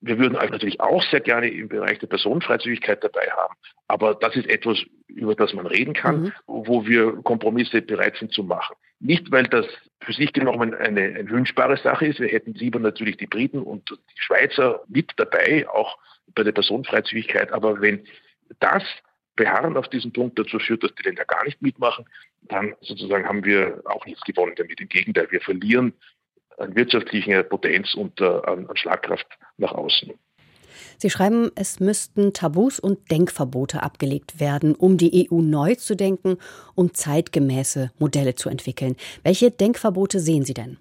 Wir 0.00 0.18
würden 0.18 0.34
natürlich 0.34 0.80
auch 0.80 1.02
sehr 1.10 1.20
gerne 1.20 1.48
im 1.48 1.68
Bereich 1.68 1.98
der 1.98 2.06
Personenfreizügigkeit 2.06 3.02
dabei 3.02 3.28
haben. 3.36 3.54
Aber 3.88 4.14
das 4.14 4.36
ist 4.36 4.48
etwas, 4.48 4.78
über 5.08 5.34
das 5.34 5.54
man 5.54 5.66
reden 5.66 5.92
kann, 5.92 6.22
mhm. 6.22 6.32
wo 6.46 6.86
wir 6.86 7.14
Kompromisse 7.22 7.82
bereit 7.82 8.16
sind 8.16 8.32
zu 8.32 8.44
machen. 8.44 8.76
Nicht, 9.00 9.30
weil 9.32 9.44
das 9.44 9.66
für 10.00 10.12
sich 10.12 10.32
genommen 10.32 10.74
eine, 10.74 11.00
eine 11.02 11.30
wünschbare 11.30 11.76
Sache 11.76 12.06
ist. 12.06 12.20
Wir 12.20 12.28
hätten 12.28 12.54
lieber 12.54 12.78
natürlich 12.78 13.16
die 13.16 13.26
Briten 13.26 13.60
und 13.60 13.90
die 13.90 14.22
Schweizer 14.22 14.82
mit 14.88 15.12
dabei, 15.16 15.68
auch 15.68 15.98
bei 16.34 16.44
der 16.44 16.52
Personenfreizügigkeit. 16.52 17.52
Aber 17.52 17.80
wenn 17.80 18.04
das 18.60 18.84
Beharren 19.34 19.76
auf 19.76 19.88
diesen 19.88 20.12
Punkt 20.12 20.38
dazu 20.38 20.58
führt, 20.58 20.82
dass 20.82 20.94
die 20.94 21.04
Länder 21.04 21.24
gar 21.24 21.44
nicht 21.44 21.62
mitmachen, 21.62 22.04
dann 22.42 22.74
sozusagen 22.80 23.26
haben 23.26 23.44
wir 23.44 23.82
auch 23.84 24.04
nichts 24.06 24.22
gewonnen 24.22 24.54
damit. 24.56 24.80
Im 24.80 24.88
Gegenteil, 24.88 25.28
wir 25.30 25.40
verlieren 25.40 25.92
an 26.58 26.74
wirtschaftlicher 26.74 27.42
Potenz 27.42 27.94
und 27.94 28.20
äh, 28.20 28.24
an, 28.24 28.66
an 28.66 28.76
Schlagkraft 28.76 29.26
nach 29.56 29.72
außen. 29.72 30.12
Sie 31.00 31.10
schreiben, 31.10 31.50
es 31.54 31.78
müssten 31.78 32.32
Tabus 32.32 32.80
und 32.80 33.10
Denkverbote 33.10 33.82
abgelegt 33.82 34.40
werden, 34.40 34.74
um 34.74 34.96
die 34.96 35.28
EU 35.30 35.40
neu 35.40 35.76
zu 35.76 35.94
denken, 35.94 36.38
um 36.74 36.92
zeitgemäße 36.92 37.92
Modelle 37.98 38.34
zu 38.34 38.48
entwickeln. 38.48 38.96
Welche 39.22 39.50
Denkverbote 39.50 40.18
sehen 40.18 40.44
Sie 40.44 40.54
denn? 40.54 40.78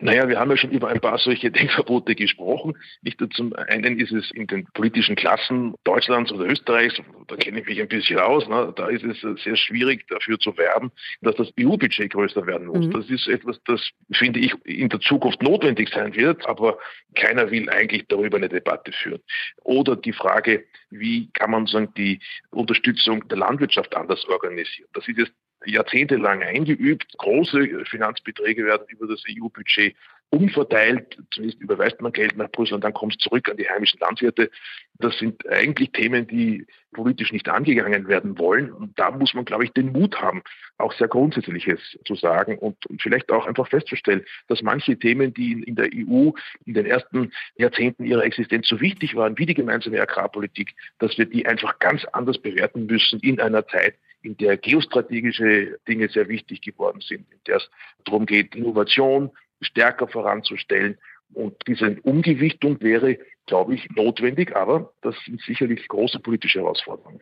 Naja, 0.00 0.28
wir 0.28 0.38
haben 0.38 0.50
ja 0.50 0.56
schon 0.56 0.70
über 0.70 0.88
ein 0.88 1.00
paar 1.00 1.18
solche 1.18 1.50
Denkverbote 1.52 2.14
gesprochen. 2.14 2.76
Nicht 3.02 3.20
nur 3.20 3.30
zum 3.30 3.52
einen 3.54 3.98
ist 3.98 4.12
es 4.12 4.30
in 4.32 4.46
den 4.46 4.66
politischen 4.74 5.16
Klassen 5.16 5.74
Deutschlands 5.84 6.32
oder 6.32 6.46
Österreichs, 6.46 7.00
da 7.28 7.36
kenne 7.36 7.60
ich 7.60 7.66
mich 7.66 7.80
ein 7.80 7.88
bisschen 7.88 8.18
aus, 8.18 8.48
ne, 8.48 8.72
da 8.76 8.88
ist 8.88 9.04
es 9.04 9.20
sehr 9.42 9.56
schwierig 9.56 10.06
dafür 10.08 10.38
zu 10.38 10.56
werben, 10.56 10.90
dass 11.20 11.36
das 11.36 11.52
EU-Budget 11.58 12.12
größer 12.12 12.46
werden 12.46 12.66
muss. 12.66 12.86
Mhm. 12.86 12.90
Das 12.90 13.08
ist 13.08 13.28
etwas, 13.28 13.60
das, 13.64 13.80
finde 14.12 14.40
ich, 14.40 14.52
in 14.64 14.88
der 14.88 15.00
Zukunft 15.00 15.42
notwendig 15.42 15.88
sein 15.90 16.14
wird, 16.14 16.46
aber 16.46 16.78
keiner 17.14 17.50
will 17.50 17.68
eigentlich 17.70 18.06
darüber 18.08 18.36
eine 18.36 18.48
Debatte 18.48 18.92
führen. 18.92 19.20
Oder 19.62 19.96
die 19.96 20.12
Frage, 20.12 20.64
wie 20.90 21.30
kann 21.32 21.50
man 21.50 21.66
sagen, 21.66 21.92
die 21.96 22.20
Unterstützung 22.50 23.26
der 23.28 23.38
Landwirtschaft 23.38 23.96
anders 23.96 24.24
organisieren. 24.28 24.88
Das 24.92 25.06
ist 25.08 25.18
jetzt 25.18 25.32
jahrzehntelang 25.66 26.42
eingeübt. 26.42 27.16
Große 27.18 27.84
Finanzbeträge 27.86 28.64
werden 28.64 28.86
über 28.88 29.06
das 29.06 29.22
EU-Budget 29.28 29.94
umverteilt. 30.34 31.16
Zunächst 31.32 31.60
überweist 31.60 32.00
man 32.00 32.12
Geld 32.12 32.36
nach 32.36 32.50
Brüssel 32.50 32.74
und 32.74 32.84
dann 32.84 32.92
kommt 32.92 33.14
es 33.14 33.18
zurück 33.18 33.48
an 33.48 33.56
die 33.56 33.68
heimischen 33.68 34.00
Landwirte. 34.00 34.50
Das 34.98 35.16
sind 35.18 35.48
eigentlich 35.48 35.92
Themen, 35.92 36.26
die 36.26 36.66
politisch 36.92 37.32
nicht 37.32 37.48
angegangen 37.48 38.08
werden 38.08 38.38
wollen. 38.38 38.72
Und 38.72 38.98
da 38.98 39.10
muss 39.10 39.34
man, 39.34 39.44
glaube 39.44 39.64
ich, 39.64 39.72
den 39.72 39.92
Mut 39.92 40.20
haben, 40.20 40.42
auch 40.78 40.92
sehr 40.92 41.08
Grundsätzliches 41.08 41.80
zu 42.04 42.14
sagen 42.14 42.58
und, 42.58 42.84
und 42.86 43.02
vielleicht 43.02 43.30
auch 43.30 43.46
einfach 43.46 43.68
festzustellen, 43.68 44.24
dass 44.48 44.62
manche 44.62 44.98
Themen, 44.98 45.34
die 45.34 45.52
in, 45.52 45.62
in, 45.62 45.74
der 45.76 45.86
EU 45.94 46.30
in 46.64 46.74
den 46.74 46.86
ersten 46.86 47.32
Jahrzehnten 47.56 48.04
ihrer 48.04 48.24
Existenz 48.24 48.68
so 48.68 48.80
wichtig 48.80 49.14
waren, 49.14 49.38
wie 49.38 49.46
die 49.46 49.54
gemeinsame 49.54 50.00
Agrarpolitik, 50.00 50.74
dass 50.98 51.16
wir 51.18 51.26
die 51.26 51.46
einfach 51.46 51.78
ganz 51.78 52.04
anders 52.06 52.38
bewerten 52.38 52.86
müssen 52.86 53.20
in 53.20 53.40
einer 53.40 53.66
Zeit, 53.66 53.96
in 54.22 54.36
der 54.38 54.56
geostrategische 54.56 55.78
Dinge 55.86 56.08
sehr 56.08 56.28
wichtig 56.28 56.62
geworden 56.62 57.00
sind, 57.02 57.30
in 57.30 57.38
der 57.46 57.56
es 57.56 57.70
darum 58.04 58.24
geht, 58.24 58.54
Innovation 58.56 59.30
stärker 59.60 60.08
voranzustellen. 60.08 60.98
Und 61.32 61.56
diese 61.66 62.00
Umgewichtung 62.02 62.80
wäre, 62.80 63.18
glaube 63.46 63.74
ich, 63.74 63.88
notwendig, 63.90 64.54
aber 64.54 64.92
das 65.02 65.16
sind 65.24 65.40
sicherlich 65.42 65.88
große 65.88 66.20
politische 66.20 66.60
Herausforderungen. 66.60 67.20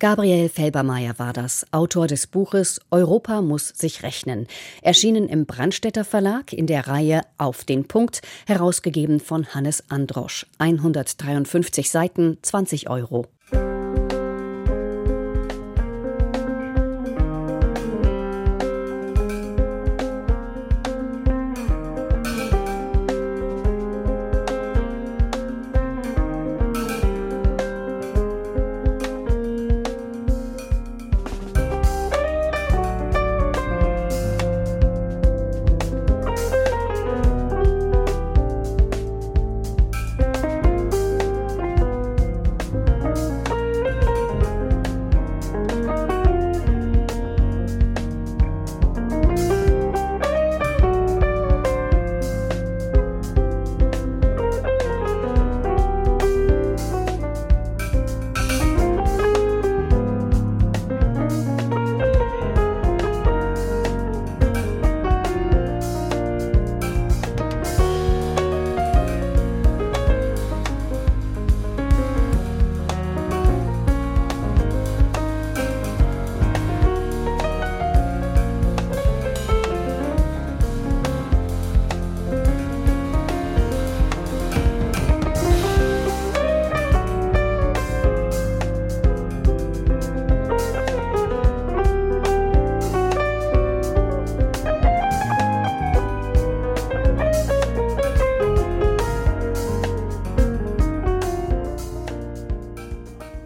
Gabriel 0.00 0.48
Felbermeier 0.48 1.18
war 1.18 1.34
das, 1.34 1.66
Autor 1.74 2.06
des 2.06 2.26
Buches 2.26 2.80
Europa 2.90 3.42
muss 3.42 3.68
sich 3.68 4.02
rechnen, 4.02 4.46
erschienen 4.80 5.28
im 5.28 5.44
Brandstätter 5.44 6.06
Verlag 6.06 6.54
in 6.54 6.66
der 6.66 6.88
Reihe 6.88 7.20
Auf 7.36 7.64
den 7.64 7.86
Punkt, 7.86 8.22
herausgegeben 8.46 9.20
von 9.20 9.52
Hannes 9.54 9.90
Androsch. 9.90 10.46
153 10.58 11.90
Seiten, 11.90 12.38
20 12.40 12.88
Euro. 12.88 13.26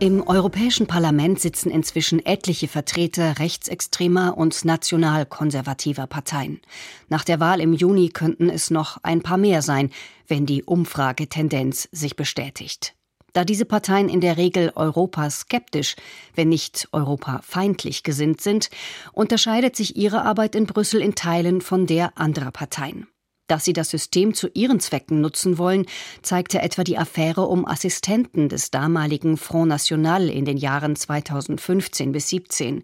Im 0.05 0.21
Europäischen 0.21 0.87
Parlament 0.87 1.41
sitzen 1.41 1.71
inzwischen 1.71 2.27
etliche 2.27 2.69
Vertreter 2.69 3.39
rechtsextremer 3.39 4.37
und 4.37 4.63
nationalkonservativer 4.63 6.07
Parteien. 6.07 6.61
Nach 7.09 7.25
der 7.25 7.41
Wahl 7.41 7.59
im 7.63 7.73
Juni 7.73 8.11
könnten 8.11 8.51
es 8.51 8.71
noch 8.71 8.99
ein 9.03 9.23
paar 9.23 9.39
mehr 9.39 9.63
sein, 9.63 9.89
wenn 10.29 10.45
die 10.45 10.63
Umfragetendenz 10.63 11.89
sich 11.91 12.17
bestätigt. 12.17 12.95
Da 13.33 13.47
diese 13.47 13.65
Parteien 13.65 14.11
in 14.11 14.21
der 14.21 14.37
Regel 14.37 14.73
Europa 14.75 15.31
skeptisch, 15.31 15.97
wenn 16.35 16.51
nicht 16.51 16.87
Europa 16.93 17.41
feindlich 17.43 18.03
gesinnt 18.03 18.43
sind, 18.43 18.69
unterscheidet 19.15 19.75
sich 19.75 19.97
ihre 19.97 20.21
Arbeit 20.21 20.55
in 20.55 20.67
Brüssel 20.67 21.01
in 21.01 21.15
Teilen 21.15 21.63
von 21.63 21.87
der 21.87 22.19
anderer 22.19 22.51
Parteien. 22.51 23.07
Dass 23.47 23.65
sie 23.65 23.75
das 23.75 23.91
System 23.91 24.33
zu 24.33 24.49
ihren 24.55 24.81
Zwecken 24.81 25.21
nutzen 25.21 25.59
wollen, 25.59 25.85
zeigte 26.23 26.63
etwa 26.63 26.83
die 26.83 26.97
Affäre 26.97 27.43
um 27.43 27.67
Assistenten 27.67 28.49
des 28.49 28.71
damaligen 28.71 29.37
Front 29.37 29.69
National 29.69 30.31
in 30.31 30.47
den 30.47 30.57
Jahren 30.57 30.97
2015 30.97 32.13
bis 32.13 32.29
17. 32.31 32.83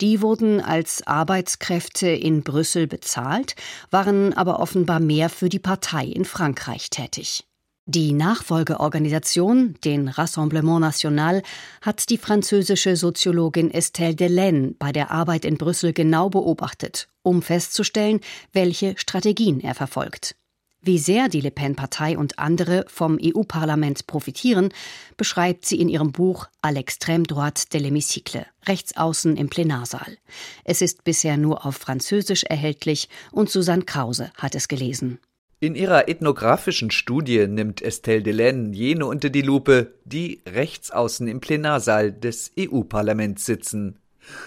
Die 0.00 0.20
wurden 0.20 0.60
als 0.60 1.06
Arbeitskräfte 1.06 2.08
in 2.08 2.42
Brüssel 2.42 2.88
bezahlt, 2.88 3.54
waren 3.90 4.32
aber 4.32 4.58
offenbar 4.58 4.98
mehr 4.98 5.28
für 5.28 5.48
die 5.48 5.60
Partei 5.60 6.06
in 6.06 6.24
Frankreich 6.24 6.90
tätig. 6.90 7.44
Die 7.92 8.12
Nachfolgeorganisation, 8.12 9.74
den 9.84 10.06
Rassemblement 10.06 10.78
National, 10.78 11.42
hat 11.82 12.08
die 12.08 12.18
französische 12.18 12.94
Soziologin 12.94 13.68
Estelle 13.68 14.14
Delaine 14.14 14.76
bei 14.78 14.92
der 14.92 15.10
Arbeit 15.10 15.44
in 15.44 15.58
Brüssel 15.58 15.92
genau 15.92 16.30
beobachtet, 16.30 17.08
um 17.24 17.42
festzustellen, 17.42 18.20
welche 18.52 18.96
Strategien 18.96 19.58
er 19.58 19.74
verfolgt. 19.74 20.36
Wie 20.80 20.98
sehr 20.98 21.28
die 21.28 21.40
Le 21.40 21.50
Pen-Partei 21.50 22.16
und 22.16 22.38
andere 22.38 22.84
vom 22.86 23.18
EU-Parlament 23.20 24.06
profitieren, 24.06 24.68
beschreibt 25.16 25.66
sie 25.66 25.80
in 25.80 25.88
ihrem 25.88 26.12
Buch 26.12 26.46
À 26.62 26.72
l'extrême 26.72 27.26
droite 27.26 27.72
de 27.72 27.80
l'hémicycle, 27.80 28.46
rechtsaußen 28.68 29.36
im 29.36 29.48
Plenarsaal. 29.48 30.16
Es 30.62 30.80
ist 30.80 31.02
bisher 31.02 31.36
nur 31.36 31.66
auf 31.66 31.74
Französisch 31.74 32.44
erhältlich 32.44 33.08
und 33.32 33.50
Susanne 33.50 33.82
Krause 33.82 34.30
hat 34.36 34.54
es 34.54 34.68
gelesen. 34.68 35.18
In 35.62 35.74
ihrer 35.74 36.08
ethnografischen 36.08 36.90
Studie 36.90 37.46
nimmt 37.46 37.82
Estelle 37.82 38.22
Delaine 38.22 38.72
jene 38.72 39.04
unter 39.04 39.28
die 39.28 39.42
Lupe, 39.42 39.92
die 40.06 40.40
rechtsaußen 40.48 41.28
im 41.28 41.40
Plenarsaal 41.40 42.12
des 42.12 42.52
EU-Parlaments 42.58 43.44
sitzen. 43.44 43.98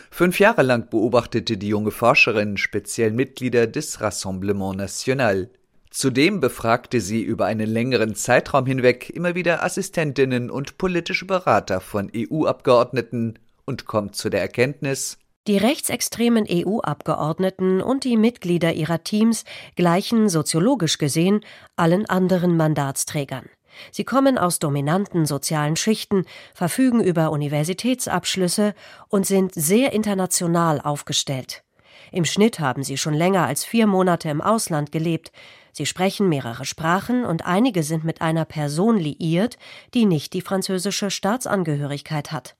Fünf 0.10 0.39
Jahre 0.39 0.63
lang 0.63 0.89
beobachtete 0.89 1.58
die 1.58 1.67
junge 1.67 1.91
Forscherin 1.91 2.58
speziell 2.58 3.12
Mitglieder 3.12 3.67
des 3.67 4.01
Rassemblement 4.01 4.75
National. 4.75 5.51
Zudem 5.91 6.39
befragte 6.39 7.00
sie 7.00 7.22
über 7.22 7.46
einen 7.46 7.70
längeren 7.70 8.15
Zeitraum 8.15 8.65
hinweg 8.65 9.12
immer 9.12 9.36
wieder 9.36 9.62
Assistentinnen 9.63 10.50
und 10.50 10.79
politische 10.79 11.25
Berater 11.25 11.79
von 11.79 12.12
EU-Abgeordneten 12.15 13.38
und 13.65 13.86
kommt 13.86 14.15
zu 14.15 14.32
der 14.32 14.41
Erkenntnis, 14.41 15.20
die 15.47 15.57
rechtsextremen 15.57 16.45
EU-Abgeordneten 16.50 17.81
und 17.81 18.03
die 18.03 18.17
Mitglieder 18.17 18.73
ihrer 18.73 19.03
Teams 19.03 19.43
gleichen 19.75 20.29
soziologisch 20.29 20.97
gesehen 20.97 21.41
allen 21.75 22.05
anderen 22.09 22.55
Mandatsträgern. 22.55 23.50
Sie 23.91 24.03
kommen 24.03 24.38
aus 24.38 24.59
dominanten 24.59 25.25
sozialen 25.25 25.75
Schichten, 25.75 26.25
verfügen 26.53 27.03
über 27.03 27.31
Universitätsabschlüsse 27.31 28.73
und 29.09 29.25
sind 29.25 29.53
sehr 29.55 29.93
international 29.93 30.79
aufgestellt. 30.79 31.63
Im 32.12 32.25
Schnitt 32.25 32.59
haben 32.59 32.83
sie 32.83 32.97
schon 32.97 33.15
länger 33.15 33.47
als 33.47 33.65
vier 33.65 33.88
Monate 33.88 34.29
im 34.29 34.41
Ausland 34.41 34.91
gelebt. 34.91 35.31
Sie 35.71 35.88
sprechen 35.88 36.29
mehrere 36.29 36.65
Sprachen 36.65 37.25
und 37.25 37.45
einige 37.45 37.81
sind 37.81 38.03
mit 38.03 38.21
einer 38.21 38.45
Person 38.45 38.97
liiert, 38.97 39.57
die 39.95 40.05
nicht 40.05 40.33
die 40.33 40.41
französische 40.41 41.09
Staatsangehörigkeit 41.09 42.31
hat. 42.31 42.55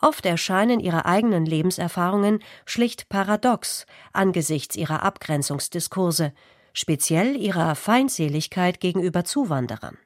Oft 0.00 0.24
erscheinen 0.24 0.80
ihre 0.80 1.04
eigenen 1.04 1.44
Lebenserfahrungen 1.44 2.40
schlicht 2.64 3.08
paradox 3.08 3.86
angesichts 4.12 4.76
ihrer 4.76 5.02
Abgrenzungsdiskurse, 5.02 6.32
speziell 6.72 7.36
ihrer 7.36 7.74
Feindseligkeit 7.74 8.80
gegenüber 8.80 9.24
Zuwanderern. 9.24 9.98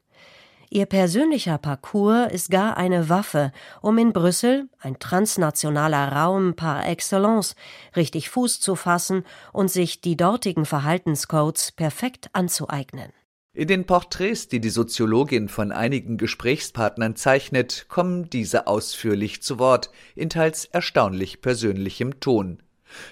Ihr 0.70 0.86
persönlicher 0.86 1.58
Parcours 1.58 2.32
ist 2.32 2.50
gar 2.50 2.76
eine 2.76 3.08
Waffe, 3.08 3.52
um 3.80 3.96
in 3.98 4.12
Brüssel, 4.12 4.68
ein 4.80 4.98
transnationaler 4.98 6.10
Raum 6.10 6.56
par 6.56 6.88
excellence, 6.88 7.54
richtig 7.94 8.28
Fuß 8.30 8.58
zu 8.58 8.74
fassen 8.74 9.24
und 9.52 9.70
sich 9.70 10.00
die 10.00 10.16
dortigen 10.16 10.64
Verhaltenscodes 10.64 11.70
perfekt 11.70 12.30
anzueignen. 12.32 13.12
In 13.56 13.68
den 13.68 13.86
Porträts, 13.86 14.48
die 14.48 14.60
die 14.60 14.68
Soziologin 14.68 15.48
von 15.48 15.70
einigen 15.70 16.16
Gesprächspartnern 16.16 17.14
zeichnet, 17.14 17.86
kommen 17.88 18.28
diese 18.28 18.66
ausführlich 18.66 19.42
zu 19.42 19.60
Wort, 19.60 19.90
in 20.16 20.28
teils 20.28 20.64
erstaunlich 20.64 21.40
persönlichem 21.40 22.18
Ton. 22.18 22.60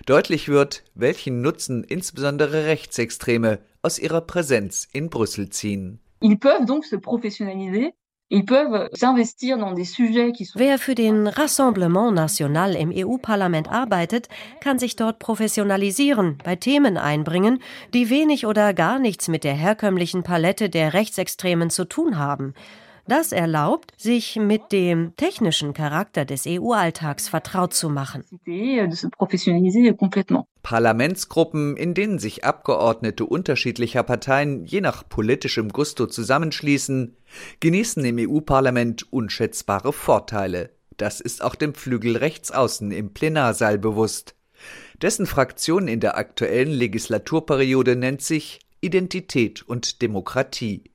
Deutlich 0.04 0.48
wird, 0.48 0.82
welchen 0.96 1.42
Nutzen 1.42 1.84
insbesondere 1.84 2.66
Rechtsextreme 2.66 3.60
aus 3.82 4.00
ihrer 4.00 4.20
Präsenz 4.20 4.88
in 4.92 5.10
Brüssel 5.10 5.48
ziehen. 5.50 6.00
Ils 6.20 6.38
peuvent 6.40 6.66
donc 6.68 6.86
se 6.86 6.98
professionnaliser 6.98 7.92
Wer 10.54 10.78
für 10.78 10.94
den 10.94 11.26
Rassemblement 11.26 12.14
National 12.14 12.74
im 12.74 12.90
EU-Parlament 12.90 13.70
arbeitet, 13.70 14.30
kann 14.60 14.78
sich 14.78 14.96
dort 14.96 15.18
professionalisieren, 15.18 16.38
bei 16.42 16.56
Themen 16.56 16.96
einbringen, 16.96 17.62
die 17.92 18.08
wenig 18.08 18.46
oder 18.46 18.72
gar 18.72 18.98
nichts 18.98 19.28
mit 19.28 19.44
der 19.44 19.52
herkömmlichen 19.52 20.22
Palette 20.22 20.70
der 20.70 20.94
Rechtsextremen 20.94 21.68
zu 21.68 21.84
tun 21.84 22.16
haben. 22.16 22.54
Das 23.06 23.32
erlaubt, 23.32 23.92
sich 23.96 24.36
mit 24.36 24.70
dem 24.70 25.16
technischen 25.16 25.74
Charakter 25.74 26.24
des 26.24 26.44
EU-Alltags 26.46 27.28
vertraut 27.28 27.74
zu 27.74 27.88
machen. 27.88 28.24
Parlamentsgruppen, 30.62 31.76
in 31.76 31.94
denen 31.94 32.20
sich 32.20 32.44
Abgeordnete 32.44 33.26
unterschiedlicher 33.26 34.04
Parteien 34.04 34.64
je 34.64 34.80
nach 34.80 35.08
politischem 35.08 35.70
Gusto 35.70 36.06
zusammenschließen, 36.06 37.16
genießen 37.58 38.04
im 38.04 38.18
EU-Parlament 38.18 39.12
unschätzbare 39.12 39.92
Vorteile. 39.92 40.70
Das 40.96 41.20
ist 41.20 41.42
auch 41.42 41.56
dem 41.56 41.74
Flügel 41.74 42.16
Rechtsaußen 42.16 42.92
im 42.92 43.12
Plenarsaal 43.12 43.78
bewusst. 43.78 44.36
Dessen 45.00 45.26
Fraktion 45.26 45.88
in 45.88 45.98
der 45.98 46.16
aktuellen 46.16 46.70
Legislaturperiode 46.70 47.96
nennt 47.96 48.22
sich 48.22 48.60
Identität 48.80 49.62
und 49.62 50.00
Demokratie. 50.02 50.91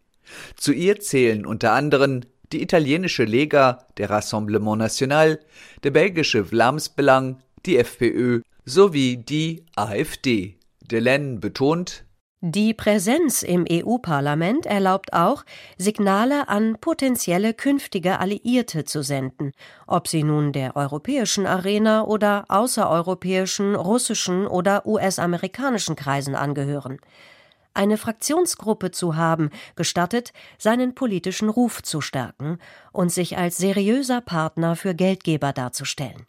Zu 0.56 0.74
ihr 0.74 1.00
zählen 1.00 1.46
unter 1.46 1.74
anderem 1.74 2.22
die 2.54 2.62
italienische 2.62 3.26
Lega, 3.26 3.86
der 3.98 4.10
Rassemblement 4.10 4.78
National, 4.78 5.40
der 5.84 5.92
belgische 5.92 6.46
Vlaams-Belang, 6.46 7.42
die 7.66 7.78
FPÖ 7.78 8.42
sowie 8.66 9.18
die 9.18 9.66
AfD. 9.76 10.58
Delaine 10.82 11.40
betont, 11.40 12.06
die 12.42 12.76
Präsenz 12.76 13.42
im 13.42 13.66
EU-Parlament 13.68 14.68
erlaubt 14.68 15.12
auch, 15.12 15.44
Signale 15.80 16.48
an 16.48 16.78
potenzielle 16.80 17.56
künftige 17.56 18.20
Alliierte 18.20 18.86
zu 18.86 19.02
senden, 19.02 19.54
ob 19.88 20.08
sie 20.08 20.22
nun 20.22 20.54
der 20.54 20.76
europäischen 20.76 21.48
Arena 21.48 22.04
oder 22.04 22.46
außereuropäischen, 22.48 23.74
russischen 23.74 24.46
oder 24.46 24.86
US-amerikanischen 24.86 25.96
Kreisen 25.96 26.36
angehören. 26.36 27.00
Eine 27.78 27.98
Fraktionsgruppe 27.98 28.90
zu 28.90 29.16
haben, 29.16 29.52
gestattet, 29.76 30.34
seinen 30.58 30.96
politischen 30.96 31.48
Ruf 31.48 31.84
zu 31.84 32.02
stärken 32.02 32.58
und 32.92 33.12
sich 33.12 33.38
als 33.38 33.58
seriöser 33.58 34.20
Partner 34.20 34.76
für 34.76 34.96
Geldgeber 34.96 35.54
darzustellen. 35.54 36.26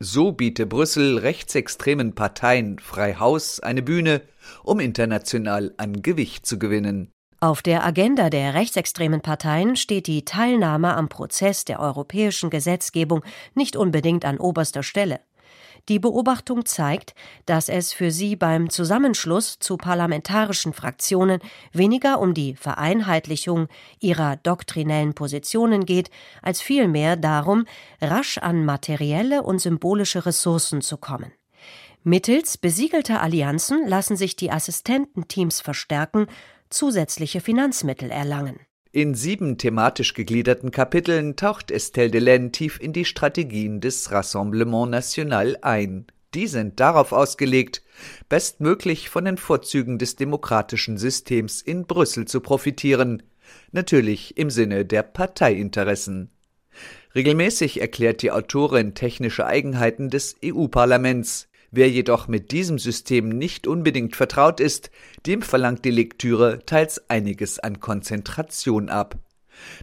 So 0.00 0.32
biete 0.32 0.66
Brüssel 0.66 1.18
rechtsextremen 1.18 2.16
Parteien 2.16 2.80
frei 2.80 3.14
Haus 3.14 3.60
eine 3.60 3.82
Bühne, 3.82 4.22
um 4.64 4.80
international 4.80 5.72
an 5.76 6.02
Gewicht 6.02 6.44
zu 6.44 6.58
gewinnen. 6.58 7.12
Auf 7.38 7.62
der 7.62 7.86
Agenda 7.86 8.28
der 8.28 8.54
rechtsextremen 8.54 9.20
Parteien 9.20 9.76
steht 9.76 10.08
die 10.08 10.24
Teilnahme 10.24 10.96
am 10.96 11.08
Prozess 11.08 11.64
der 11.64 11.78
europäischen 11.78 12.50
Gesetzgebung 12.50 13.22
nicht 13.54 13.76
unbedingt 13.76 14.24
an 14.24 14.38
oberster 14.38 14.82
Stelle. 14.82 15.20
Die 15.88 15.98
Beobachtung 15.98 16.64
zeigt, 16.66 17.14
dass 17.46 17.68
es 17.68 17.92
für 17.92 18.10
sie 18.10 18.36
beim 18.36 18.70
Zusammenschluss 18.70 19.58
zu 19.58 19.76
parlamentarischen 19.76 20.72
Fraktionen 20.72 21.40
weniger 21.72 22.20
um 22.20 22.34
die 22.34 22.54
Vereinheitlichung 22.54 23.68
ihrer 23.98 24.36
doktrinellen 24.36 25.14
Positionen 25.14 25.86
geht, 25.86 26.10
als 26.42 26.60
vielmehr 26.60 27.16
darum, 27.16 27.64
rasch 28.00 28.38
an 28.38 28.64
materielle 28.64 29.42
und 29.42 29.60
symbolische 29.60 30.26
Ressourcen 30.26 30.80
zu 30.82 30.96
kommen. 30.96 31.32
Mittels 32.02 32.56
besiegelter 32.56 33.20
Allianzen 33.20 33.86
lassen 33.86 34.16
sich 34.16 34.34
die 34.36 34.50
Assistententeams 34.50 35.60
verstärken, 35.60 36.26
zusätzliche 36.70 37.40
Finanzmittel 37.40 38.10
erlangen. 38.10 38.58
In 38.92 39.14
sieben 39.14 39.56
thematisch 39.56 40.14
gegliederten 40.14 40.72
Kapiteln 40.72 41.36
taucht 41.36 41.70
Estelle 41.70 42.10
Delaine 42.10 42.50
tief 42.50 42.80
in 42.80 42.92
die 42.92 43.04
Strategien 43.04 43.80
des 43.80 44.10
Rassemblement 44.10 44.90
National 44.90 45.56
ein. 45.62 46.08
Die 46.34 46.48
sind 46.48 46.80
darauf 46.80 47.12
ausgelegt, 47.12 47.84
bestmöglich 48.28 49.08
von 49.08 49.26
den 49.26 49.36
Vorzügen 49.36 49.98
des 49.98 50.16
demokratischen 50.16 50.98
Systems 50.98 51.62
in 51.62 51.86
Brüssel 51.86 52.24
zu 52.24 52.40
profitieren, 52.40 53.22
natürlich 53.70 54.36
im 54.36 54.50
Sinne 54.50 54.84
der 54.84 55.04
Parteiinteressen. 55.04 56.30
Regelmäßig 57.14 57.80
erklärt 57.80 58.22
die 58.22 58.32
Autorin 58.32 58.94
technische 58.94 59.46
Eigenheiten 59.46 60.10
des 60.10 60.34
EU-Parlaments, 60.44 61.48
Wer 61.72 61.88
jedoch 61.88 62.26
mit 62.26 62.50
diesem 62.50 62.78
System 62.78 63.28
nicht 63.28 63.66
unbedingt 63.66 64.16
vertraut 64.16 64.58
ist, 64.58 64.90
dem 65.26 65.42
verlangt 65.42 65.84
die 65.84 65.90
Lektüre 65.90 66.60
teils 66.66 67.08
einiges 67.08 67.58
an 67.60 67.78
Konzentration 67.78 68.88
ab. 68.88 69.16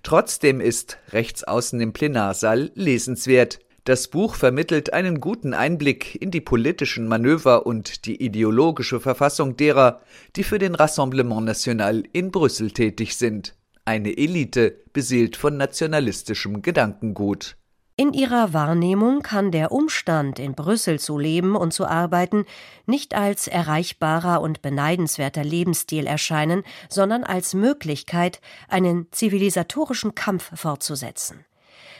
Trotzdem 0.04 0.60
ist 0.60 0.98
rechts 1.12 1.44
außen 1.44 1.80
im 1.80 1.94
Plenarsaal 1.94 2.72
lesenswert. 2.76 3.60
Das 3.86 4.10
Buch 4.10 4.36
vermittelt 4.36 4.92
einen 4.92 5.22
guten 5.22 5.54
Einblick 5.54 6.22
in 6.22 6.30
die 6.30 6.42
politischen 6.42 7.08
Manöver 7.08 7.66
und 7.66 8.06
die 8.06 8.22
ideologische 8.22 9.00
Verfassung 9.00 9.56
derer, 9.56 10.02
die 10.36 10.44
für 10.44 10.60
den 10.60 10.76
Rassemblement 10.76 11.46
National 11.46 12.04
in 12.12 12.32
Brüssel 12.32 12.72
tätig 12.72 13.16
sind. 13.16 13.56
Eine 13.86 14.18
Elite, 14.18 14.84
beseelt 14.92 15.38
von 15.38 15.56
nationalistischem 15.56 16.62
Gedankengut. 16.62 17.56
In 18.00 18.14
ihrer 18.14 18.54
Wahrnehmung 18.54 19.24
kann 19.24 19.52
der 19.52 19.72
Umstand, 19.72 20.38
in 20.38 20.54
Brüssel 20.54 21.00
zu 21.00 21.18
leben 21.18 21.56
und 21.56 21.74
zu 21.74 21.88
arbeiten, 21.88 22.46
nicht 22.86 23.16
als 23.16 23.48
erreichbarer 23.48 24.40
und 24.40 24.62
beneidenswerter 24.62 25.44
Lebensstil 25.44 26.06
erscheinen, 26.06 26.62
sondern 26.90 27.24
als 27.24 27.56
Möglichkeit, 27.56 28.40
einen 28.68 29.12
zivilisatorischen 29.12 30.14
Kampf 30.14 30.52
fortzusetzen. 30.54 31.44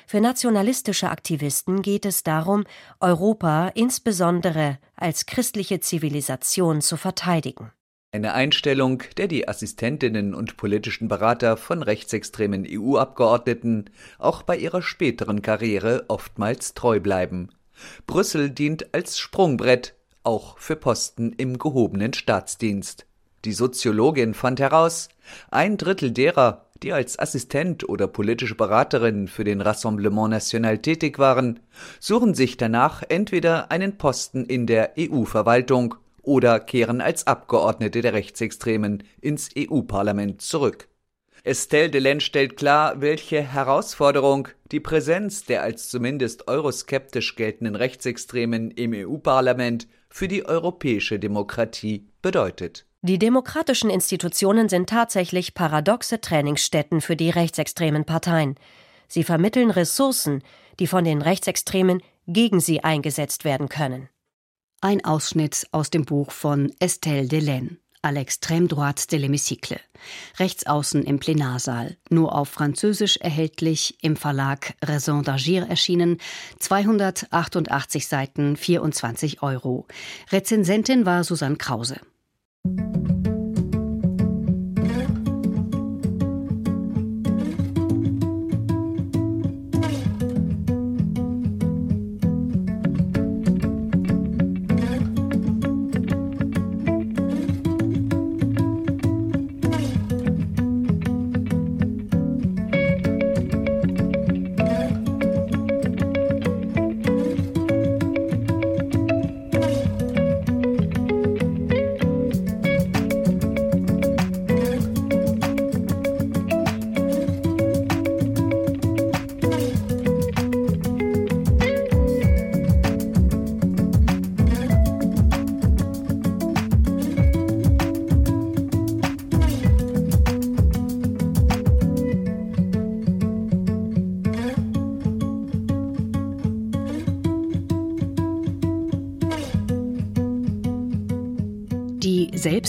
Für 0.06 0.22
nationalistische 0.22 1.10
Aktivisten 1.10 1.82
geht 1.82 2.06
es 2.06 2.22
darum, 2.22 2.66
Europa 3.00 3.70
insbesondere 3.70 4.78
als 4.96 5.26
christliche 5.26 5.80
Zivilisation 5.80 6.82
zu 6.82 6.96
verteidigen. 6.96 7.72
Eine 8.14 8.34
Einstellung, 8.34 9.04
der 9.18 9.28
die 9.28 9.50
Assistentinnen 9.50 10.34
und 10.34 10.56
politischen 10.56 11.10
Berater 11.10 11.58
von 11.58 11.84
rechtsextremen 11.84 12.66
EU-Abgeordneten 12.66 13.90
auch 14.18 14.44
bei 14.44 14.58
ihrer 14.58 14.82
späteren 14.82 15.42
Karriere 15.42 16.06
oftmals 16.08 16.74
treu 16.74 17.02
bleiben. 17.02 17.50
Brüssel 18.06 18.50
dient 18.50 18.94
als 18.94 19.20
Sprungbrett, 19.20 19.94
auch 20.24 20.58
für 20.58 20.78
Posten 20.78 21.34
im 21.34 21.60
gehobenen 21.60 22.14
Staatsdienst. 22.14 23.06
Die 23.44 23.52
Soziologin 23.52 24.34
fand 24.34 24.62
heraus, 24.62 25.10
ein 25.52 25.76
Drittel 25.76 26.12
derer, 26.12 26.66
die 26.84 26.94
als 26.94 27.20
Assistent 27.20 27.88
oder 27.88 28.08
politische 28.08 28.56
Beraterin 28.56 29.28
für 29.28 29.44
den 29.44 29.60
Rassemblement 29.60 30.30
National 30.30 30.78
tätig 30.78 31.20
waren, 31.20 31.60
suchen 32.00 32.36
sich 32.36 32.56
danach 32.56 33.04
entweder 33.10 33.70
einen 33.70 33.98
Posten 33.98 34.46
in 34.46 34.66
der 34.66 34.94
EU-Verwaltung 34.98 35.96
oder 36.28 36.60
kehren 36.60 37.00
als 37.02 37.26
Abgeordnete 37.26 38.02
der 38.02 38.14
Rechtsextremen 38.14 39.04
ins 39.22 39.50
EU-Parlament 39.58 40.42
zurück. 40.42 40.90
Estelle 41.44 41.90
Delaine 41.90 42.20
stellt 42.20 42.58
klar, 42.58 43.00
welche 43.00 43.42
Herausforderung 43.42 44.50
die 44.72 44.82
Präsenz 44.82 45.46
der 45.46 45.64
als 45.64 45.88
zumindest 45.90 46.50
euroskeptisch 46.50 47.36
geltenden 47.38 47.76
Rechtsextremen 47.76 48.72
im 48.72 48.92
EU-Parlament 48.94 49.88
für 50.10 50.28
die 50.28 50.46
europäische 50.46 51.18
Demokratie 51.18 52.10
bedeutet. 52.22 52.86
Die 53.02 53.20
demokratischen 53.20 53.90
Institutionen 53.90 54.68
sind 54.68 54.90
tatsächlich 54.90 55.54
paradoxe 55.54 56.20
Trainingsstätten 56.20 57.00
für 57.00 57.16
die 57.16 57.30
rechtsextremen 57.30 58.04
Parteien. 58.04 58.56
Sie 59.08 59.24
vermitteln 59.24 59.72
Ressourcen, 59.72 60.44
die 60.80 60.88
von 60.88 61.06
den 61.06 61.22
Rechtsextremen 61.22 62.02
gegen 62.28 62.60
sie 62.60 62.84
eingesetzt 62.84 63.46
werden 63.46 63.70
können. 63.70 64.10
Ein 64.88 65.04
Ausschnitt 65.04 65.68
aus 65.74 65.90
dem 65.90 66.06
Buch 66.06 66.32
von 66.32 66.72
Estelle 66.80 67.28
Delaine 67.28 67.76
à 68.02 68.14
l'extrême 68.14 68.70
droite 68.70 69.12
de 69.12 69.18
l'hémicycle. 69.18 69.82
Rechtsaußen 70.40 71.04
im 71.04 71.20
Plenarsaal, 71.20 71.98
nur 72.10 72.34
auf 72.34 72.48
Französisch 72.48 73.18
erhältlich, 73.18 73.98
im 74.02 74.16
Verlag 74.16 74.76
Raison 74.82 75.24
d'Agir 75.24 75.68
erschienen, 75.68 76.20
288 76.60 78.08
Seiten, 78.08 78.56
24 78.56 79.44
Euro. 79.44 79.88
Rezensentin 80.32 81.06
war 81.06 81.26
Susanne 81.26 81.58
Krause. 81.58 82.00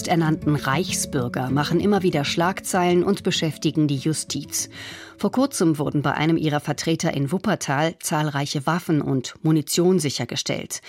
Selbsternannten 0.08 0.56
Reichsbürger 0.56 1.50
machen 1.50 1.80
immer 1.80 2.02
wieder 2.02 2.24
Schlagzeilen 2.24 3.04
und 3.04 3.24
beschäftigen 3.24 3.88
die 3.88 3.98
Justiz. 3.98 4.70
Vor 5.18 5.30
kurzem 5.30 5.78
wurden 5.78 6.00
bei 6.00 6.14
einem 6.14 6.38
ihrer 6.38 6.60
Vertreter 6.60 7.12
in 7.12 7.30
Wuppertal 7.30 7.94
zahlreiche 7.98 8.66
Waffen 8.66 9.02
und 9.02 9.34
Munition 9.42 9.98
sichergestellt. 9.98 10.80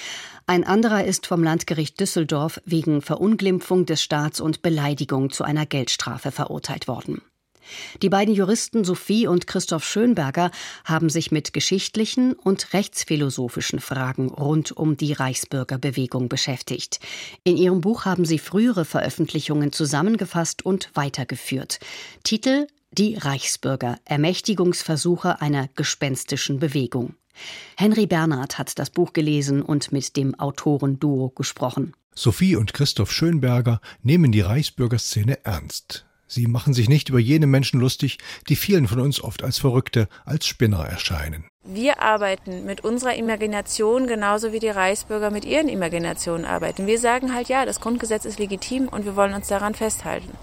Ein 0.47 0.63
anderer 0.63 1.03
ist 1.03 1.27
vom 1.27 1.43
Landgericht 1.43 1.99
Düsseldorf 1.99 2.61
wegen 2.63 3.01
Verunglimpfung 3.01 3.85
des 3.85 4.01
Staats 4.01 4.39
und 4.39 4.61
Beleidigung 4.61 5.31
zu 5.31 5.43
einer 5.43 5.65
Geldstrafe 5.65 6.31
verurteilt 6.31 6.87
worden. 6.87 7.21
Die 8.01 8.09
beiden 8.09 8.33
Juristen 8.33 8.83
Sophie 8.83 9.27
und 9.27 9.47
Christoph 9.47 9.83
Schönberger 9.83 10.51
haben 10.85 11.09
sich 11.09 11.31
mit 11.31 11.53
geschichtlichen 11.53 12.33
und 12.33 12.73
rechtsphilosophischen 12.73 13.79
Fragen 13.79 14.29
rund 14.29 14.71
um 14.71 14.97
die 14.97 15.13
Reichsbürgerbewegung 15.13 16.29
beschäftigt. 16.29 16.99
In 17.43 17.57
ihrem 17.57 17.81
Buch 17.81 18.05
haben 18.05 18.25
sie 18.25 18.39
frühere 18.39 18.85
Veröffentlichungen 18.85 19.71
zusammengefasst 19.71 20.65
und 20.65 20.89
weitergeführt. 20.93 21.79
Titel 22.23 22.67
Die 22.91 23.15
Reichsbürger 23.15 23.99
Ermächtigungsversuche 24.05 25.41
einer 25.41 25.67
gespenstischen 25.75 26.59
Bewegung. 26.59 27.15
Henry 27.77 28.05
Bernhard 28.05 28.57
hat 28.57 28.77
das 28.79 28.89
Buch 28.89 29.13
gelesen 29.13 29.61
und 29.61 29.91
mit 29.91 30.17
dem 30.17 30.37
Autorenduo 30.39 31.29
gesprochen. 31.29 31.93
Sophie 32.15 32.55
und 32.55 32.73
Christoph 32.73 33.11
Schönberger 33.11 33.79
nehmen 34.03 34.31
die 34.31 34.41
Reichsbürgerszene 34.41 35.45
ernst. 35.45 36.05
Sie 36.31 36.45
machen 36.45 36.75
sich 36.75 36.89
nicht 36.89 37.09
über 37.09 37.17
jene 37.17 37.47
Menschen 37.47 37.79
lustig, 37.79 38.19
die 38.49 38.55
vielen 38.55 38.87
von 38.87 38.99
uns 38.99 39.19
oft 39.19 39.43
als 39.43 39.57
Verrückte, 39.57 40.07
als 40.25 40.45
Spinner 40.45 40.85
erscheinen. 40.85 41.45
Wir 41.63 42.03
arbeiten 42.03 42.65
mit 42.65 42.81
unserer 42.81 43.15
Imagination 43.15 44.05
genauso 44.05 44.53
wie 44.53 44.59
die 44.59 44.69
Reichsbürger 44.69 45.31
mit 45.31 45.43
ihren 45.43 45.67
Imaginationen 45.67 46.45
arbeiten. 46.45 46.85
Wir 46.85 46.99
sagen 46.99 47.33
halt, 47.33 47.49
ja, 47.49 47.65
das 47.65 47.81
Grundgesetz 47.81 48.25
ist 48.25 48.37
legitim 48.37 48.87
und 48.87 49.05
wir 49.05 49.15
wollen 49.15 49.33
uns 49.33 49.47
daran 49.47 49.73
festhalten. 49.73 50.37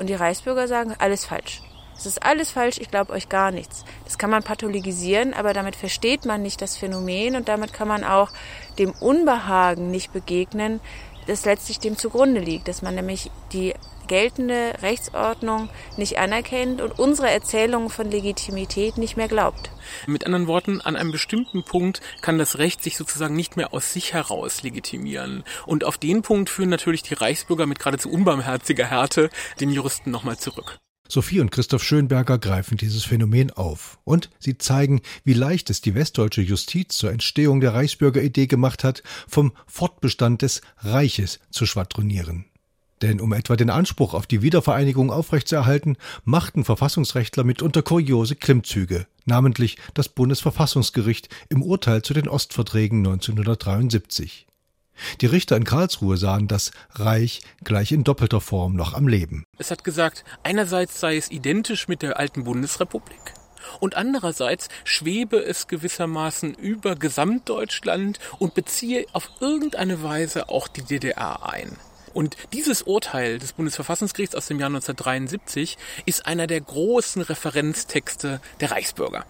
Und 0.00 0.08
die 0.08 0.14
Reichsbürger 0.14 0.66
sagen, 0.66 0.94
alles 0.98 1.24
falsch. 1.24 1.62
Es 1.96 2.06
ist 2.06 2.24
alles 2.24 2.50
falsch, 2.50 2.78
ich 2.78 2.90
glaube 2.90 3.12
euch 3.12 3.28
gar 3.28 3.52
nichts. 3.52 3.84
Das 4.04 4.18
kann 4.18 4.30
man 4.30 4.42
pathologisieren, 4.42 5.32
aber 5.32 5.52
damit 5.52 5.76
versteht 5.76 6.24
man 6.24 6.42
nicht 6.42 6.60
das 6.60 6.76
Phänomen 6.76 7.36
und 7.36 7.48
damit 7.48 7.72
kann 7.72 7.86
man 7.86 8.02
auch 8.02 8.32
dem 8.78 8.90
Unbehagen 8.90 9.92
nicht 9.92 10.12
begegnen, 10.12 10.80
das 11.26 11.44
letztlich 11.44 11.78
dem 11.78 11.96
zugrunde 11.96 12.40
liegt, 12.40 12.68
dass 12.68 12.82
man 12.82 12.94
nämlich 12.94 13.30
die 13.52 13.74
geltende 14.10 14.74
Rechtsordnung 14.82 15.70
nicht 15.96 16.18
anerkennt 16.18 16.80
und 16.80 16.98
unsere 16.98 17.30
Erzählung 17.30 17.90
von 17.90 18.10
Legitimität 18.10 18.98
nicht 18.98 19.16
mehr 19.16 19.28
glaubt. 19.28 19.70
Mit 20.08 20.26
anderen 20.26 20.48
Worten, 20.48 20.80
an 20.80 20.96
einem 20.96 21.12
bestimmten 21.12 21.62
Punkt 21.62 22.00
kann 22.20 22.36
das 22.36 22.58
Recht 22.58 22.82
sich 22.82 22.96
sozusagen 22.96 23.36
nicht 23.36 23.56
mehr 23.56 23.72
aus 23.72 23.92
sich 23.92 24.12
heraus 24.12 24.64
legitimieren. 24.64 25.44
Und 25.64 25.84
auf 25.84 25.96
den 25.96 26.22
Punkt 26.22 26.50
führen 26.50 26.70
natürlich 26.70 27.04
die 27.04 27.14
Reichsbürger 27.14 27.66
mit 27.66 27.78
geradezu 27.78 28.10
unbarmherziger 28.10 28.86
Härte 28.86 29.30
den 29.60 29.70
Juristen 29.70 30.10
nochmal 30.10 30.38
zurück. 30.38 30.78
Sophie 31.08 31.38
und 31.38 31.52
Christoph 31.52 31.84
Schönberger 31.84 32.38
greifen 32.38 32.78
dieses 32.78 33.04
Phänomen 33.04 33.52
auf 33.52 34.00
und 34.02 34.30
sie 34.40 34.58
zeigen, 34.58 35.02
wie 35.22 35.34
leicht 35.34 35.70
es 35.70 35.80
die 35.80 35.94
westdeutsche 35.94 36.42
Justiz 36.42 36.96
zur 36.96 37.12
Entstehung 37.12 37.60
der 37.60 37.74
Reichsbürgeridee 37.74 38.48
gemacht 38.48 38.82
hat, 38.82 39.04
vom 39.28 39.52
Fortbestand 39.66 40.42
des 40.42 40.62
Reiches 40.78 41.38
zu 41.50 41.64
schwadronieren. 41.64 42.46
Denn 43.02 43.20
um 43.20 43.32
etwa 43.32 43.56
den 43.56 43.70
Anspruch 43.70 44.14
auf 44.14 44.26
die 44.26 44.42
Wiedervereinigung 44.42 45.10
aufrechtzuerhalten, 45.10 45.96
machten 46.24 46.64
Verfassungsrechtler 46.64 47.44
mitunter 47.44 47.82
kuriose 47.82 48.36
Klimmzüge, 48.36 49.06
namentlich 49.24 49.78
das 49.94 50.08
Bundesverfassungsgericht 50.08 51.28
im 51.48 51.62
Urteil 51.62 52.02
zu 52.02 52.12
den 52.12 52.28
Ostverträgen 52.28 52.98
1973. 52.98 54.46
Die 55.22 55.26
Richter 55.26 55.56
in 55.56 55.64
Karlsruhe 55.64 56.18
sahen 56.18 56.46
das 56.46 56.72
Reich 56.92 57.40
gleich 57.64 57.92
in 57.92 58.04
doppelter 58.04 58.42
Form 58.42 58.74
noch 58.76 58.92
am 58.92 59.08
Leben. 59.08 59.44
Es 59.56 59.70
hat 59.70 59.82
gesagt, 59.82 60.24
einerseits 60.42 61.00
sei 61.00 61.16
es 61.16 61.30
identisch 61.30 61.88
mit 61.88 62.02
der 62.02 62.18
alten 62.18 62.44
Bundesrepublik, 62.44 63.34
und 63.78 63.96
andererseits 63.96 64.68
schwebe 64.84 65.38
es 65.38 65.68
gewissermaßen 65.68 66.54
über 66.54 66.96
Gesamtdeutschland 66.96 68.18
und 68.38 68.54
beziehe 68.54 69.06
auf 69.12 69.30
irgendeine 69.40 70.02
Weise 70.02 70.48
auch 70.48 70.68
die 70.68 70.82
DDR 70.82 71.48
ein. 71.50 71.76
Und 72.12 72.36
dieses 72.52 72.82
Urteil 72.82 73.38
des 73.38 73.52
Bundesverfassungsgerichts 73.52 74.34
aus 74.34 74.46
dem 74.46 74.58
Jahr 74.58 74.68
1973 74.68 75.78
ist 76.06 76.26
einer 76.26 76.46
der 76.46 76.60
großen 76.60 77.22
Referenztexte 77.22 78.40
der 78.60 78.70
Reichsbürger. 78.70 79.24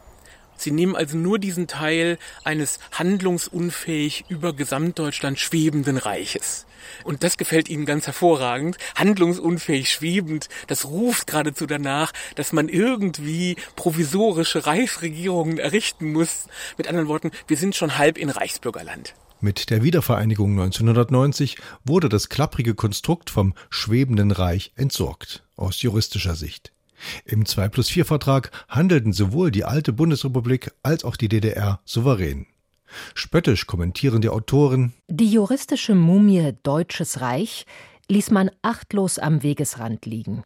Sie 0.56 0.72
nehmen 0.72 0.94
also 0.94 1.16
nur 1.16 1.38
diesen 1.38 1.68
Teil 1.68 2.18
eines 2.44 2.80
handlungsunfähig 2.92 4.26
über 4.28 4.52
Gesamtdeutschland 4.52 5.38
schwebenden 5.38 5.96
Reiches. 5.96 6.66
Und 7.02 7.22
das 7.24 7.38
gefällt 7.38 7.70
ihnen 7.70 7.86
ganz 7.86 8.06
hervorragend. 8.06 8.76
Handlungsunfähig 8.94 9.90
schwebend, 9.90 10.48
das 10.66 10.84
ruft 10.84 11.28
geradezu 11.28 11.66
danach, 11.66 12.12
dass 12.34 12.52
man 12.52 12.68
irgendwie 12.68 13.56
provisorische 13.74 14.66
Reichsregierungen 14.66 15.58
errichten 15.58 16.12
muss. 16.12 16.46
Mit 16.76 16.88
anderen 16.88 17.08
Worten, 17.08 17.30
wir 17.46 17.56
sind 17.56 17.74
schon 17.74 17.96
halb 17.96 18.18
in 18.18 18.28
Reichsbürgerland. 18.28 19.14
Mit 19.42 19.70
der 19.70 19.82
Wiedervereinigung 19.82 20.52
1990 20.52 21.56
wurde 21.84 22.10
das 22.10 22.28
klapprige 22.28 22.74
Konstrukt 22.74 23.30
vom 23.30 23.54
schwebenden 23.70 24.32
Reich 24.32 24.72
entsorgt, 24.76 25.44
aus 25.56 25.80
juristischer 25.80 26.34
Sicht. 26.34 26.72
Im 27.24 27.46
2 27.46 27.68
plus 27.70 27.88
4 27.88 28.04
Vertrag 28.04 28.50
handelten 28.68 29.14
sowohl 29.14 29.50
die 29.50 29.64
alte 29.64 29.94
Bundesrepublik 29.94 30.72
als 30.82 31.04
auch 31.04 31.16
die 31.16 31.28
DDR 31.28 31.80
souverän. 31.86 32.46
Spöttisch 33.14 33.66
kommentieren 33.66 34.20
die 34.20 34.28
Autoren 34.28 34.92
Die 35.08 35.30
juristische 35.30 35.94
Mumie 35.94 36.52
Deutsches 36.62 37.22
Reich 37.22 37.64
ließ 38.08 38.30
man 38.30 38.50
achtlos 38.60 39.18
am 39.18 39.42
Wegesrand 39.42 40.04
liegen. 40.04 40.42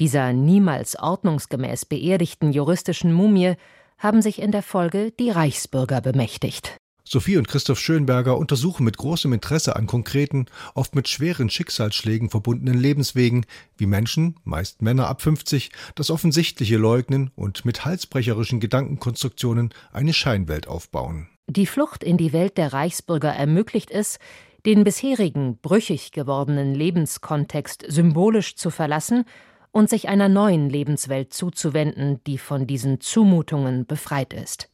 Dieser 0.00 0.34
niemals 0.34 0.98
ordnungsgemäß 0.98 1.86
beerdigten 1.86 2.52
juristischen 2.52 3.12
Mumie 3.12 3.54
haben 3.96 4.20
sich 4.20 4.42
in 4.42 4.50
der 4.50 4.62
Folge 4.62 5.12
die 5.12 5.30
Reichsbürger 5.30 6.00
bemächtigt. 6.00 6.76
Sophie 7.06 7.36
und 7.36 7.48
Christoph 7.48 7.78
Schönberger 7.78 8.38
untersuchen 8.38 8.84
mit 8.84 8.96
großem 8.96 9.32
Interesse 9.34 9.76
an 9.76 9.86
konkreten, 9.86 10.46
oft 10.74 10.94
mit 10.94 11.06
schweren 11.06 11.50
Schicksalsschlägen 11.50 12.30
verbundenen 12.30 12.78
Lebenswegen, 12.78 13.44
wie 13.76 13.84
Menschen, 13.84 14.36
meist 14.44 14.80
Männer 14.80 15.08
ab 15.08 15.20
50, 15.20 15.70
das 15.96 16.10
Offensichtliche 16.10 16.78
leugnen 16.78 17.30
und 17.36 17.66
mit 17.66 17.84
halsbrecherischen 17.84 18.58
Gedankenkonstruktionen 18.58 19.74
eine 19.92 20.14
Scheinwelt 20.14 20.66
aufbauen. 20.66 21.28
Die 21.46 21.66
Flucht 21.66 22.02
in 22.02 22.16
die 22.16 22.32
Welt 22.32 22.56
der 22.56 22.72
Reichsbürger 22.72 23.30
ermöglicht 23.30 23.90
es, 23.90 24.18
den 24.64 24.82
bisherigen 24.82 25.58
brüchig 25.58 26.10
gewordenen 26.10 26.74
Lebenskontext 26.74 27.84
symbolisch 27.86 28.56
zu 28.56 28.70
verlassen 28.70 29.26
und 29.72 29.90
sich 29.90 30.08
einer 30.08 30.30
neuen 30.30 30.70
Lebenswelt 30.70 31.34
zuzuwenden, 31.34 32.20
die 32.26 32.38
von 32.38 32.66
diesen 32.66 33.00
Zumutungen 33.00 33.84
befreit 33.84 34.32
ist. 34.32 34.70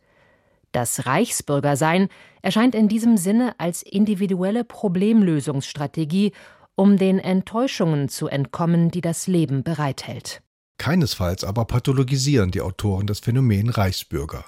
Das 0.73 1.07
Reichsbürgersein 1.07 2.09
erscheint 2.43 2.75
in 2.75 2.89
diesem 2.89 3.17
Sinne 3.17 3.55
als 3.59 3.83
individuelle 3.83 4.65
Problemlösungsstrategie, 4.65 6.33
um 6.77 6.97
den 6.97 7.19
Enttäuschungen 7.19 8.09
zu 8.09 8.29
entkommen, 8.29 8.91
die 8.91 9.01
das 9.01 9.27
Leben 9.27 9.63
bereithält. 9.63 10.43
Keinesfalls 10.79 11.45
aber 11.45 11.67
pathologisieren 11.67 12.53
die 12.53 12.63
Autoren 12.63 13.07
das 13.07 13.21
Phänomen 13.21 13.69
Reichsbürger. 13.69 14.45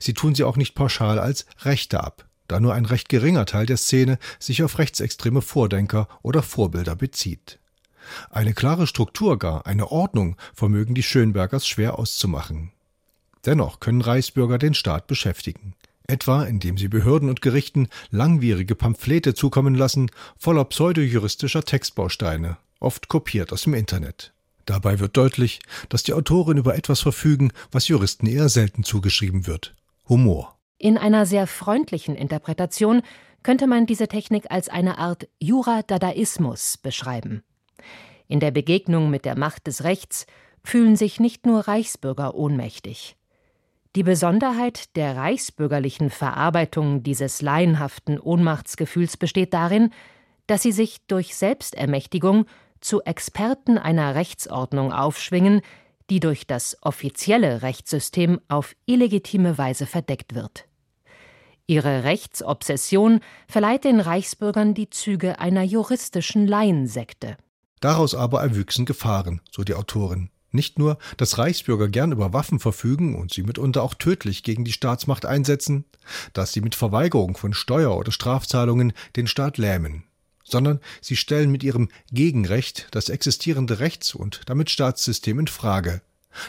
Sie 0.00 0.14
tun 0.14 0.34
sie 0.34 0.44
auch 0.44 0.56
nicht 0.56 0.74
pauschal 0.74 1.18
als 1.18 1.44
Rechte 1.60 2.02
ab, 2.02 2.26
da 2.48 2.58
nur 2.58 2.74
ein 2.74 2.86
recht 2.86 3.08
geringer 3.08 3.44
Teil 3.44 3.66
der 3.66 3.76
Szene 3.76 4.18
sich 4.38 4.62
auf 4.62 4.78
rechtsextreme 4.78 5.42
Vordenker 5.42 6.08
oder 6.22 6.42
Vorbilder 6.42 6.96
bezieht. 6.96 7.58
Eine 8.30 8.54
klare 8.54 8.86
Struktur 8.86 9.38
gar, 9.38 9.66
eine 9.66 9.90
Ordnung 9.90 10.36
vermögen 10.54 10.94
die 10.94 11.02
Schönbergers 11.02 11.66
schwer 11.66 11.98
auszumachen. 11.98 12.72
Dennoch 13.46 13.80
können 13.80 14.00
Reichsbürger 14.00 14.58
den 14.58 14.74
Staat 14.74 15.06
beschäftigen, 15.06 15.74
etwa 16.06 16.44
indem 16.44 16.76
sie 16.78 16.88
Behörden 16.88 17.28
und 17.28 17.42
Gerichten 17.42 17.88
langwierige 18.10 18.74
Pamphlete 18.74 19.34
zukommen 19.34 19.74
lassen, 19.74 20.10
voller 20.36 20.64
pseudojuristischer 20.64 21.62
Textbausteine, 21.62 22.58
oft 22.80 23.08
kopiert 23.08 23.52
aus 23.52 23.62
dem 23.62 23.74
Internet. 23.74 24.32
Dabei 24.66 24.98
wird 24.98 25.16
deutlich, 25.16 25.60
dass 25.88 26.02
die 26.02 26.12
Autoren 26.12 26.58
über 26.58 26.76
etwas 26.76 27.00
verfügen, 27.00 27.52
was 27.70 27.88
Juristen 27.88 28.26
eher 28.26 28.48
selten 28.48 28.84
zugeschrieben 28.84 29.46
wird 29.46 29.74
Humor. 30.08 30.58
In 30.78 30.96
einer 30.96 31.26
sehr 31.26 31.46
freundlichen 31.46 32.14
Interpretation 32.14 33.02
könnte 33.42 33.66
man 33.66 33.86
diese 33.86 34.08
Technik 34.08 34.50
als 34.50 34.68
eine 34.68 34.98
Art 34.98 35.28
Jura-Dadaismus 35.38 36.76
beschreiben. 36.78 37.42
In 38.26 38.40
der 38.40 38.50
Begegnung 38.50 39.10
mit 39.10 39.24
der 39.24 39.38
Macht 39.38 39.66
des 39.66 39.84
Rechts 39.84 40.26
fühlen 40.62 40.96
sich 40.96 41.18
nicht 41.18 41.46
nur 41.46 41.66
Reichsbürger 41.66 42.34
ohnmächtig. 42.34 43.16
Die 43.96 44.02
Besonderheit 44.02 44.94
der 44.96 45.16
reichsbürgerlichen 45.16 46.10
Verarbeitung 46.10 47.02
dieses 47.02 47.42
laienhaften 47.42 48.20
Ohnmachtsgefühls 48.20 49.16
besteht 49.16 49.54
darin, 49.54 49.90
dass 50.46 50.62
sie 50.62 50.72
sich 50.72 51.06
durch 51.06 51.34
Selbstermächtigung 51.34 52.46
zu 52.80 53.02
Experten 53.02 53.78
einer 53.78 54.14
Rechtsordnung 54.14 54.92
aufschwingen, 54.92 55.62
die 56.10 56.20
durch 56.20 56.46
das 56.46 56.76
offizielle 56.82 57.62
Rechtssystem 57.62 58.40
auf 58.48 58.74
illegitime 58.86 59.58
Weise 59.58 59.86
verdeckt 59.86 60.34
wird. 60.34 60.66
Ihre 61.66 62.04
Rechtsobsession 62.04 63.20
verleiht 63.46 63.84
den 63.84 64.00
Reichsbürgern 64.00 64.72
die 64.72 64.88
Züge 64.88 65.38
einer 65.38 65.62
juristischen 65.62 66.46
Laiensekte. 66.46 67.36
Daraus 67.80 68.14
aber 68.14 68.40
erwüchsen 68.40 68.86
Gefahren, 68.86 69.42
so 69.50 69.64
die 69.64 69.74
Autorin. 69.74 70.30
Nicht 70.50 70.78
nur, 70.78 70.98
dass 71.18 71.36
Reichsbürger 71.36 71.88
gern 71.88 72.12
über 72.12 72.32
Waffen 72.32 72.58
verfügen 72.58 73.14
und 73.14 73.32
sie 73.32 73.42
mitunter 73.42 73.82
auch 73.82 73.94
tödlich 73.94 74.42
gegen 74.42 74.64
die 74.64 74.72
Staatsmacht 74.72 75.26
einsetzen, 75.26 75.84
dass 76.32 76.52
sie 76.52 76.62
mit 76.62 76.74
Verweigerung 76.74 77.36
von 77.36 77.52
Steuer- 77.52 77.96
oder 77.96 78.12
Strafzahlungen 78.12 78.92
den 79.16 79.26
Staat 79.26 79.58
lähmen, 79.58 80.04
sondern 80.44 80.80
sie 81.02 81.16
stellen 81.16 81.50
mit 81.50 81.62
ihrem 81.62 81.88
Gegenrecht 82.12 82.88
das 82.92 83.10
existierende 83.10 83.78
Rechts- 83.78 84.14
und 84.14 84.40
damit 84.46 84.70
Staatssystem 84.70 85.38
in 85.38 85.48
Frage 85.48 86.00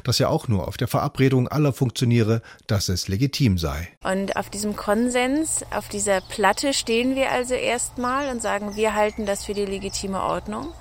das 0.03 0.19
ja 0.19 0.27
auch 0.27 0.47
nur 0.47 0.67
auf 0.67 0.77
der 0.77 0.87
Verabredung 0.87 1.47
aller 1.47 1.73
funktioniere, 1.73 2.41
dass 2.67 2.89
es 2.89 3.07
legitim 3.07 3.57
sei. 3.57 3.89
Und 4.03 4.35
auf 4.35 4.49
diesem 4.49 4.75
Konsens, 4.75 5.63
auf 5.71 5.87
dieser 5.89 6.21
Platte 6.21 6.73
stehen 6.73 7.15
wir 7.15 7.31
also 7.31 7.53
erstmal 7.53 8.29
und 8.29 8.41
sagen, 8.41 8.75
wir 8.75 8.95
halten 8.95 9.25
das 9.25 9.45
für 9.45 9.53
die 9.53 9.65
legitime 9.65 10.21
Ordnung. 10.21 10.73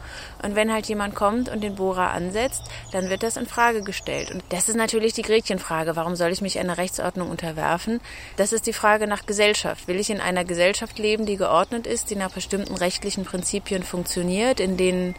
Und 0.43 0.55
wenn 0.55 0.73
halt 0.73 0.87
jemand 0.87 1.15
kommt 1.15 1.49
und 1.49 1.63
den 1.63 1.75
Bohrer 1.75 2.11
ansetzt, 2.11 2.63
dann 2.93 3.11
wird 3.11 3.23
das 3.23 3.37
in 3.37 3.47
Frage 3.47 3.83
gestellt. 3.83 4.31
Und 4.31 4.43
das 4.51 4.69
ist 4.69 4.77
natürlich 4.77 5.13
die 5.13 5.23
Gretchenfrage. 5.23 5.97
Warum 5.97 6.17
soll 6.17 6.31
ich 6.31 6.41
mich 6.41 6.59
einer 6.59 6.79
Rechtsordnung 6.79 7.31
unterwerfen? 7.31 8.01
Das 8.37 8.53
ist 8.53 8.67
die 8.67 8.73
Frage 8.73 9.07
nach 9.07 9.27
Gesellschaft. 9.27 9.89
Will 9.89 9.99
ich 9.99 10.11
in 10.11 10.21
einer 10.21 10.45
Gesellschaft 10.45 10.99
leben, 10.99 11.27
die 11.27 11.37
geordnet 11.37 11.87
ist, 11.87 12.11
die 12.11 12.17
nach 12.17 12.33
bestimmten 12.33 12.75
rechtlichen 12.75 13.25
Prinzipien 13.25 13.83
funktioniert, 13.83 14.61
in 14.61 14.77
denen 14.77 15.15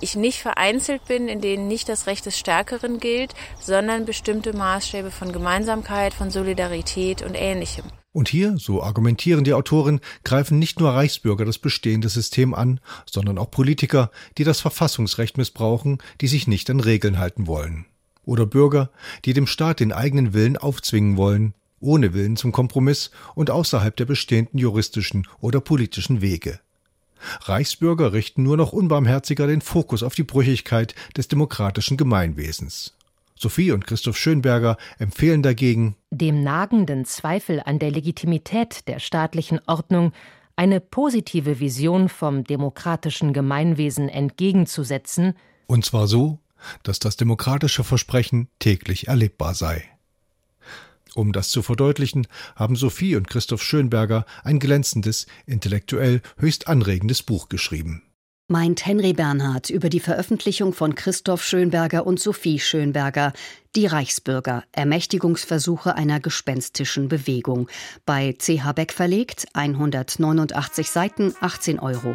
ich 0.00 0.16
nicht 0.16 0.40
vereinzelt 0.40 1.04
bin, 1.06 1.28
in 1.28 1.40
denen 1.40 1.68
nicht 1.68 1.88
das 1.88 2.06
Recht 2.06 2.26
des 2.26 2.38
Stärkeren 2.38 2.98
gilt, 2.98 3.34
sondern 3.60 4.04
bestimmte 4.04 4.52
Maßstäbe 4.52 5.10
von 5.10 5.32
Gemeinsamkeit, 5.32 6.14
von 6.14 6.30
Solidarität 6.30 7.22
und 7.22 7.34
Ähnlichem. 7.34 7.84
Und 8.12 8.28
hier, 8.28 8.56
so 8.56 8.82
argumentieren 8.82 9.44
die 9.44 9.52
Autoren, 9.52 10.00
greifen 10.24 10.58
nicht 10.58 10.80
nur 10.80 10.90
Reichsbürger 10.90 11.44
das 11.44 11.58
bestehende 11.58 12.08
System 12.08 12.54
an, 12.54 12.80
sondern 13.04 13.36
auch 13.36 13.50
Politiker, 13.50 14.10
die 14.38 14.44
das 14.44 14.60
Verfassungsrecht 14.60 15.36
missbrauchen, 15.36 15.98
die 16.22 16.28
sich 16.28 16.46
nicht 16.46 16.70
an 16.70 16.80
Regeln 16.80 17.18
halten 17.18 17.46
wollen. 17.46 17.84
Oder 18.24 18.46
Bürger, 18.46 18.90
die 19.24 19.34
dem 19.34 19.46
Staat 19.46 19.80
den 19.80 19.92
eigenen 19.92 20.32
Willen 20.32 20.56
aufzwingen 20.56 21.18
wollen, 21.18 21.52
ohne 21.78 22.14
Willen 22.14 22.36
zum 22.36 22.52
Kompromiss 22.52 23.10
und 23.34 23.50
außerhalb 23.50 23.94
der 23.94 24.06
bestehenden 24.06 24.58
juristischen 24.58 25.28
oder 25.40 25.60
politischen 25.60 26.22
Wege. 26.22 26.60
Reichsbürger 27.42 28.12
richten 28.12 28.42
nur 28.42 28.56
noch 28.56 28.72
unbarmherziger 28.72 29.46
den 29.46 29.60
Fokus 29.60 30.02
auf 30.02 30.14
die 30.14 30.24
Brüchigkeit 30.24 30.94
des 31.16 31.28
demokratischen 31.28 31.96
Gemeinwesens. 31.96 32.94
Sophie 33.38 33.72
und 33.72 33.86
Christoph 33.86 34.16
Schönberger 34.16 34.78
empfehlen 34.98 35.42
dagegen, 35.42 35.96
dem 36.10 36.42
nagenden 36.42 37.04
Zweifel 37.04 37.60
an 37.64 37.78
der 37.78 37.90
Legitimität 37.90 38.88
der 38.88 38.98
staatlichen 38.98 39.60
Ordnung 39.66 40.12
eine 40.56 40.80
positive 40.80 41.60
Vision 41.60 42.08
vom 42.08 42.44
demokratischen 42.44 43.34
Gemeinwesen 43.34 44.08
entgegenzusetzen, 44.08 45.34
und 45.66 45.84
zwar 45.84 46.06
so, 46.06 46.38
dass 46.82 46.98
das 46.98 47.16
demokratische 47.16 47.84
Versprechen 47.84 48.48
täglich 48.58 49.08
erlebbar 49.08 49.54
sei. 49.54 49.84
Um 51.16 51.32
das 51.32 51.48
zu 51.48 51.62
verdeutlichen, 51.62 52.26
haben 52.56 52.76
Sophie 52.76 53.16
und 53.16 53.26
Christoph 53.26 53.62
Schönberger 53.62 54.26
ein 54.44 54.58
glänzendes, 54.58 55.26
intellektuell 55.46 56.20
höchst 56.36 56.68
anregendes 56.68 57.22
Buch 57.22 57.48
geschrieben. 57.48 58.02
Meint 58.48 58.84
Henry 58.84 59.14
Bernhard 59.14 59.70
über 59.70 59.88
die 59.88 59.98
Veröffentlichung 59.98 60.74
von 60.74 60.94
Christoph 60.94 61.42
Schönberger 61.42 62.06
und 62.06 62.20
Sophie 62.20 62.60
Schönberger, 62.60 63.32
Die 63.74 63.86
Reichsbürger, 63.86 64.64
Ermächtigungsversuche 64.72 65.94
einer 65.94 66.20
gespenstischen 66.20 67.08
Bewegung. 67.08 67.70
Bei 68.04 68.34
CH 68.34 68.72
Beck 68.74 68.92
verlegt, 68.92 69.46
189 69.54 70.90
Seiten, 70.90 71.34
18 71.40 71.78
Euro. 71.78 72.14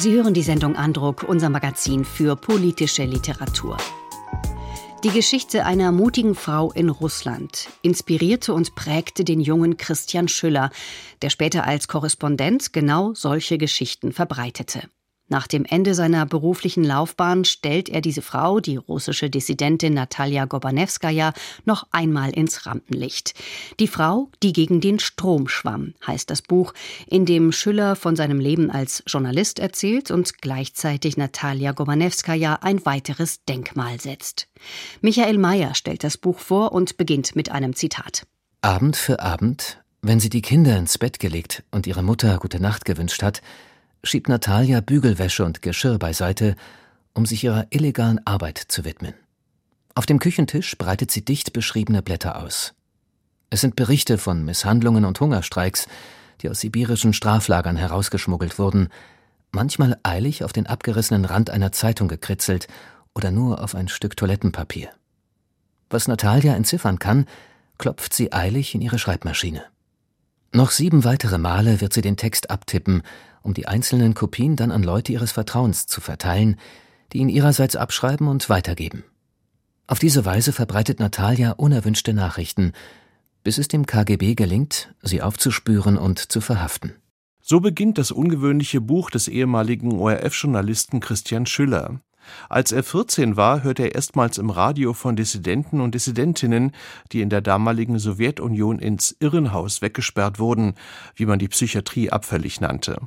Sie 0.00 0.14
hören 0.14 0.32
die 0.32 0.42
Sendung 0.42 0.76
Andruck, 0.76 1.24
unser 1.28 1.50
Magazin 1.50 2.06
für 2.06 2.34
politische 2.34 3.04
Literatur. 3.04 3.76
Die 5.04 5.10
Geschichte 5.10 5.66
einer 5.66 5.92
mutigen 5.92 6.34
Frau 6.34 6.72
in 6.72 6.88
Russland 6.88 7.68
inspirierte 7.82 8.54
und 8.54 8.74
prägte 8.74 9.24
den 9.24 9.40
jungen 9.40 9.76
Christian 9.76 10.26
Schüller, 10.26 10.70
der 11.20 11.28
später 11.28 11.66
als 11.66 11.86
Korrespondent 11.86 12.72
genau 12.72 13.12
solche 13.12 13.58
Geschichten 13.58 14.12
verbreitete. 14.12 14.88
Nach 15.30 15.46
dem 15.46 15.64
Ende 15.64 15.94
seiner 15.94 16.26
beruflichen 16.26 16.82
Laufbahn 16.82 17.44
stellt 17.44 17.88
er 17.88 18.00
diese 18.00 18.20
Frau, 18.20 18.58
die 18.58 18.76
russische 18.76 19.30
Dissidentin 19.30 19.94
Natalia 19.94 20.44
Gobanewskaja, 20.44 21.32
noch 21.64 21.86
einmal 21.92 22.30
ins 22.30 22.66
Rampenlicht. 22.66 23.34
Die 23.78 23.86
Frau, 23.86 24.28
die 24.42 24.52
gegen 24.52 24.80
den 24.80 24.98
Strom 24.98 25.46
schwamm, 25.46 25.94
heißt 26.04 26.28
das 26.30 26.42
Buch, 26.42 26.74
in 27.06 27.26
dem 27.26 27.52
Schüller 27.52 27.94
von 27.94 28.16
seinem 28.16 28.40
Leben 28.40 28.72
als 28.72 29.04
Journalist 29.06 29.60
erzählt 29.60 30.10
und 30.10 30.42
gleichzeitig 30.42 31.16
Natalia 31.16 31.70
Gobanewskaja 31.70 32.58
ein 32.62 32.84
weiteres 32.84 33.44
Denkmal 33.44 34.00
setzt. 34.00 34.48
Michael 35.00 35.38
Mayer 35.38 35.76
stellt 35.76 36.02
das 36.02 36.18
Buch 36.18 36.40
vor 36.40 36.72
und 36.72 36.96
beginnt 36.96 37.36
mit 37.36 37.52
einem 37.52 37.76
Zitat. 37.76 38.26
Abend 38.62 38.96
für 38.96 39.20
Abend, 39.20 39.80
wenn 40.02 40.18
sie 40.18 40.28
die 40.28 40.42
Kinder 40.42 40.76
ins 40.76 40.98
Bett 40.98 41.20
gelegt 41.20 41.62
und 41.70 41.86
ihre 41.86 42.02
Mutter 42.02 42.38
gute 42.38 42.60
Nacht 42.60 42.84
gewünscht 42.84 43.22
hat, 43.22 43.42
schiebt 44.02 44.28
Natalia 44.28 44.80
Bügelwäsche 44.80 45.44
und 45.44 45.62
Geschirr 45.62 45.98
beiseite, 45.98 46.56
um 47.14 47.26
sich 47.26 47.44
ihrer 47.44 47.66
illegalen 47.70 48.24
Arbeit 48.26 48.58
zu 48.58 48.84
widmen. 48.84 49.14
Auf 49.94 50.06
dem 50.06 50.18
Küchentisch 50.18 50.76
breitet 50.78 51.10
sie 51.10 51.24
dicht 51.24 51.52
beschriebene 51.52 52.02
Blätter 52.02 52.42
aus. 52.42 52.74
Es 53.50 53.60
sind 53.60 53.76
Berichte 53.76 54.16
von 54.16 54.44
Misshandlungen 54.44 55.04
und 55.04 55.18
Hungerstreiks, 55.18 55.86
die 56.40 56.48
aus 56.48 56.60
sibirischen 56.60 57.12
Straflagern 57.12 57.76
herausgeschmuggelt 57.76 58.58
wurden, 58.58 58.88
manchmal 59.50 59.98
eilig 60.04 60.44
auf 60.44 60.52
den 60.52 60.66
abgerissenen 60.66 61.24
Rand 61.24 61.50
einer 61.50 61.72
Zeitung 61.72 62.08
gekritzelt 62.08 62.68
oder 63.14 63.30
nur 63.30 63.62
auf 63.62 63.74
ein 63.74 63.88
Stück 63.88 64.16
Toilettenpapier. 64.16 64.90
Was 65.90 66.06
Natalia 66.06 66.54
entziffern 66.54 67.00
kann, 67.00 67.26
klopft 67.76 68.14
sie 68.14 68.32
eilig 68.32 68.74
in 68.74 68.80
ihre 68.80 68.98
Schreibmaschine. 68.98 69.64
Noch 70.52 70.70
sieben 70.70 71.04
weitere 71.04 71.38
Male 71.38 71.80
wird 71.80 71.92
sie 71.92 72.02
den 72.02 72.16
Text 72.16 72.50
abtippen, 72.50 73.02
um 73.42 73.54
die 73.54 73.66
einzelnen 73.66 74.14
Kopien 74.14 74.56
dann 74.56 74.70
an 74.70 74.82
Leute 74.82 75.12
ihres 75.12 75.32
Vertrauens 75.32 75.86
zu 75.86 76.00
verteilen, 76.00 76.56
die 77.12 77.18
ihn 77.18 77.28
ihrerseits 77.28 77.76
abschreiben 77.76 78.28
und 78.28 78.48
weitergeben. 78.48 79.04
Auf 79.86 79.98
diese 79.98 80.24
Weise 80.24 80.52
verbreitet 80.52 81.00
Natalia 81.00 81.52
unerwünschte 81.52 82.12
Nachrichten, 82.14 82.72
bis 83.42 83.58
es 83.58 83.68
dem 83.68 83.86
KGB 83.86 84.34
gelingt, 84.34 84.94
sie 85.02 85.22
aufzuspüren 85.22 85.96
und 85.96 86.18
zu 86.30 86.40
verhaften. 86.40 86.94
So 87.40 87.60
beginnt 87.60 87.98
das 87.98 88.12
ungewöhnliche 88.12 88.80
Buch 88.80 89.10
des 89.10 89.26
ehemaligen 89.26 89.92
ORF-Journalisten 89.98 91.00
Christian 91.00 91.46
Schüller. 91.46 92.00
Als 92.48 92.70
er 92.70 92.84
14 92.84 93.36
war, 93.36 93.62
hörte 93.62 93.84
er 93.84 93.94
erstmals 93.94 94.38
im 94.38 94.50
Radio 94.50 94.92
von 94.92 95.16
Dissidenten 95.16 95.80
und 95.80 95.94
Dissidentinnen, 95.94 96.72
die 97.12 97.22
in 97.22 97.30
der 97.30 97.40
damaligen 97.40 97.98
Sowjetunion 97.98 98.78
ins 98.78 99.16
Irrenhaus 99.18 99.82
weggesperrt 99.82 100.38
wurden, 100.38 100.74
wie 101.14 101.26
man 101.26 101.38
die 101.38 101.48
Psychiatrie 101.48 102.10
abfällig 102.10 102.60
nannte. 102.60 102.98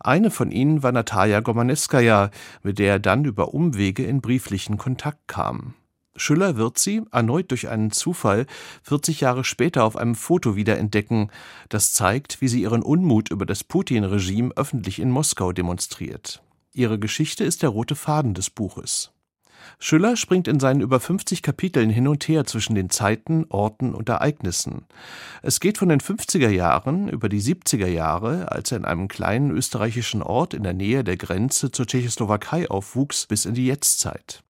Eine 0.00 0.30
von 0.30 0.50
ihnen 0.50 0.82
war 0.82 0.92
Nataja 0.92 1.40
Gomanewskaja, 1.40 2.30
mit 2.62 2.78
der 2.78 2.92
er 2.92 2.98
dann 2.98 3.24
über 3.24 3.52
Umwege 3.54 4.04
in 4.04 4.20
brieflichen 4.20 4.78
Kontakt 4.78 5.26
kam. 5.26 5.74
Schüller 6.16 6.56
wird 6.56 6.78
sie, 6.78 7.02
erneut 7.12 7.50
durch 7.50 7.68
einen 7.68 7.90
Zufall, 7.90 8.46
40 8.82 9.20
Jahre 9.20 9.44
später 9.44 9.84
auf 9.84 9.96
einem 9.96 10.14
Foto 10.14 10.56
wiederentdecken, 10.56 11.30
das 11.68 11.92
zeigt, 11.92 12.40
wie 12.40 12.48
sie 12.48 12.62
ihren 12.62 12.82
Unmut 12.82 13.30
über 13.30 13.46
das 13.46 13.64
Putin-Regime 13.64 14.52
öffentlich 14.56 14.98
in 14.98 15.10
Moskau 15.10 15.52
demonstriert. 15.52 16.42
Ihre 16.72 16.98
Geschichte 16.98 17.44
ist 17.44 17.62
der 17.62 17.70
rote 17.70 17.94
Faden 17.94 18.34
des 18.34 18.50
Buches. 18.50 19.12
Schüller 19.80 20.16
springt 20.16 20.48
in 20.48 20.58
seinen 20.58 20.80
über 20.80 20.98
50 20.98 21.40
Kapiteln 21.40 21.88
hin 21.88 22.08
und 22.08 22.26
her 22.26 22.44
zwischen 22.44 22.74
den 22.74 22.90
Zeiten, 22.90 23.46
Orten 23.48 23.94
und 23.94 24.08
Ereignissen. 24.08 24.86
Es 25.40 25.60
geht 25.60 25.78
von 25.78 25.88
den 25.88 26.00
50er 26.00 26.48
Jahren 26.48 27.08
über 27.08 27.28
die 27.28 27.40
70er 27.40 27.86
Jahre, 27.86 28.50
als 28.50 28.72
er 28.72 28.78
in 28.78 28.84
einem 28.84 29.06
kleinen 29.06 29.52
österreichischen 29.52 30.22
Ort 30.22 30.52
in 30.52 30.64
der 30.64 30.74
Nähe 30.74 31.04
der 31.04 31.16
Grenze 31.16 31.70
zur 31.70 31.86
Tschechoslowakei 31.86 32.68
aufwuchs, 32.68 33.26
bis 33.26 33.44
in 33.44 33.54
die 33.54 33.66
Jetztzeit. 33.66 34.42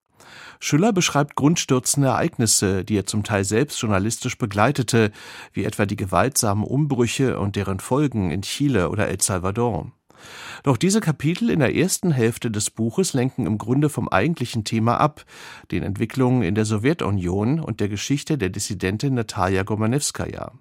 Schüller 0.60 0.92
beschreibt 0.92 1.36
grundstürzende 1.36 2.08
Ereignisse, 2.08 2.84
die 2.84 2.96
er 2.96 3.06
zum 3.06 3.22
Teil 3.22 3.44
selbst 3.44 3.80
journalistisch 3.80 4.38
begleitete, 4.38 5.12
wie 5.52 5.64
etwa 5.64 5.84
die 5.84 5.96
gewaltsamen 5.96 6.64
Umbrüche 6.64 7.38
und 7.38 7.54
deren 7.54 7.80
Folgen 7.80 8.30
in 8.30 8.42
Chile 8.42 8.88
oder 8.88 9.08
El 9.08 9.20
Salvador. 9.20 9.92
Doch 10.62 10.76
diese 10.76 11.00
Kapitel 11.00 11.50
in 11.50 11.60
der 11.60 11.74
ersten 11.74 12.10
Hälfte 12.10 12.50
des 12.50 12.70
Buches 12.70 13.12
lenken 13.12 13.46
im 13.46 13.58
Grunde 13.58 13.88
vom 13.88 14.08
eigentlichen 14.08 14.64
Thema 14.64 14.98
ab, 15.00 15.24
den 15.70 15.82
Entwicklungen 15.82 16.42
in 16.42 16.54
der 16.54 16.64
Sowjetunion 16.64 17.60
und 17.60 17.80
der 17.80 17.88
Geschichte 17.88 18.38
der 18.38 18.50
Dissidentin 18.50 19.14
Natalia 19.14 19.62
Gomanewskaja. 19.62 20.52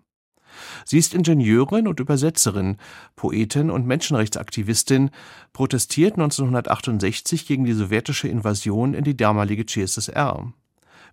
Sie 0.85 0.97
ist 0.97 1.13
Ingenieurin 1.13 1.87
und 1.87 1.99
Übersetzerin, 1.99 2.77
Poetin 3.15 3.69
und 3.69 3.85
Menschenrechtsaktivistin, 3.85 5.11
protestiert 5.53 6.13
1968 6.13 7.45
gegen 7.45 7.65
die 7.65 7.73
sowjetische 7.73 8.27
Invasion 8.27 8.93
in 8.93 9.03
die 9.03 9.17
damalige 9.17 9.65
CSSR. 9.65 10.51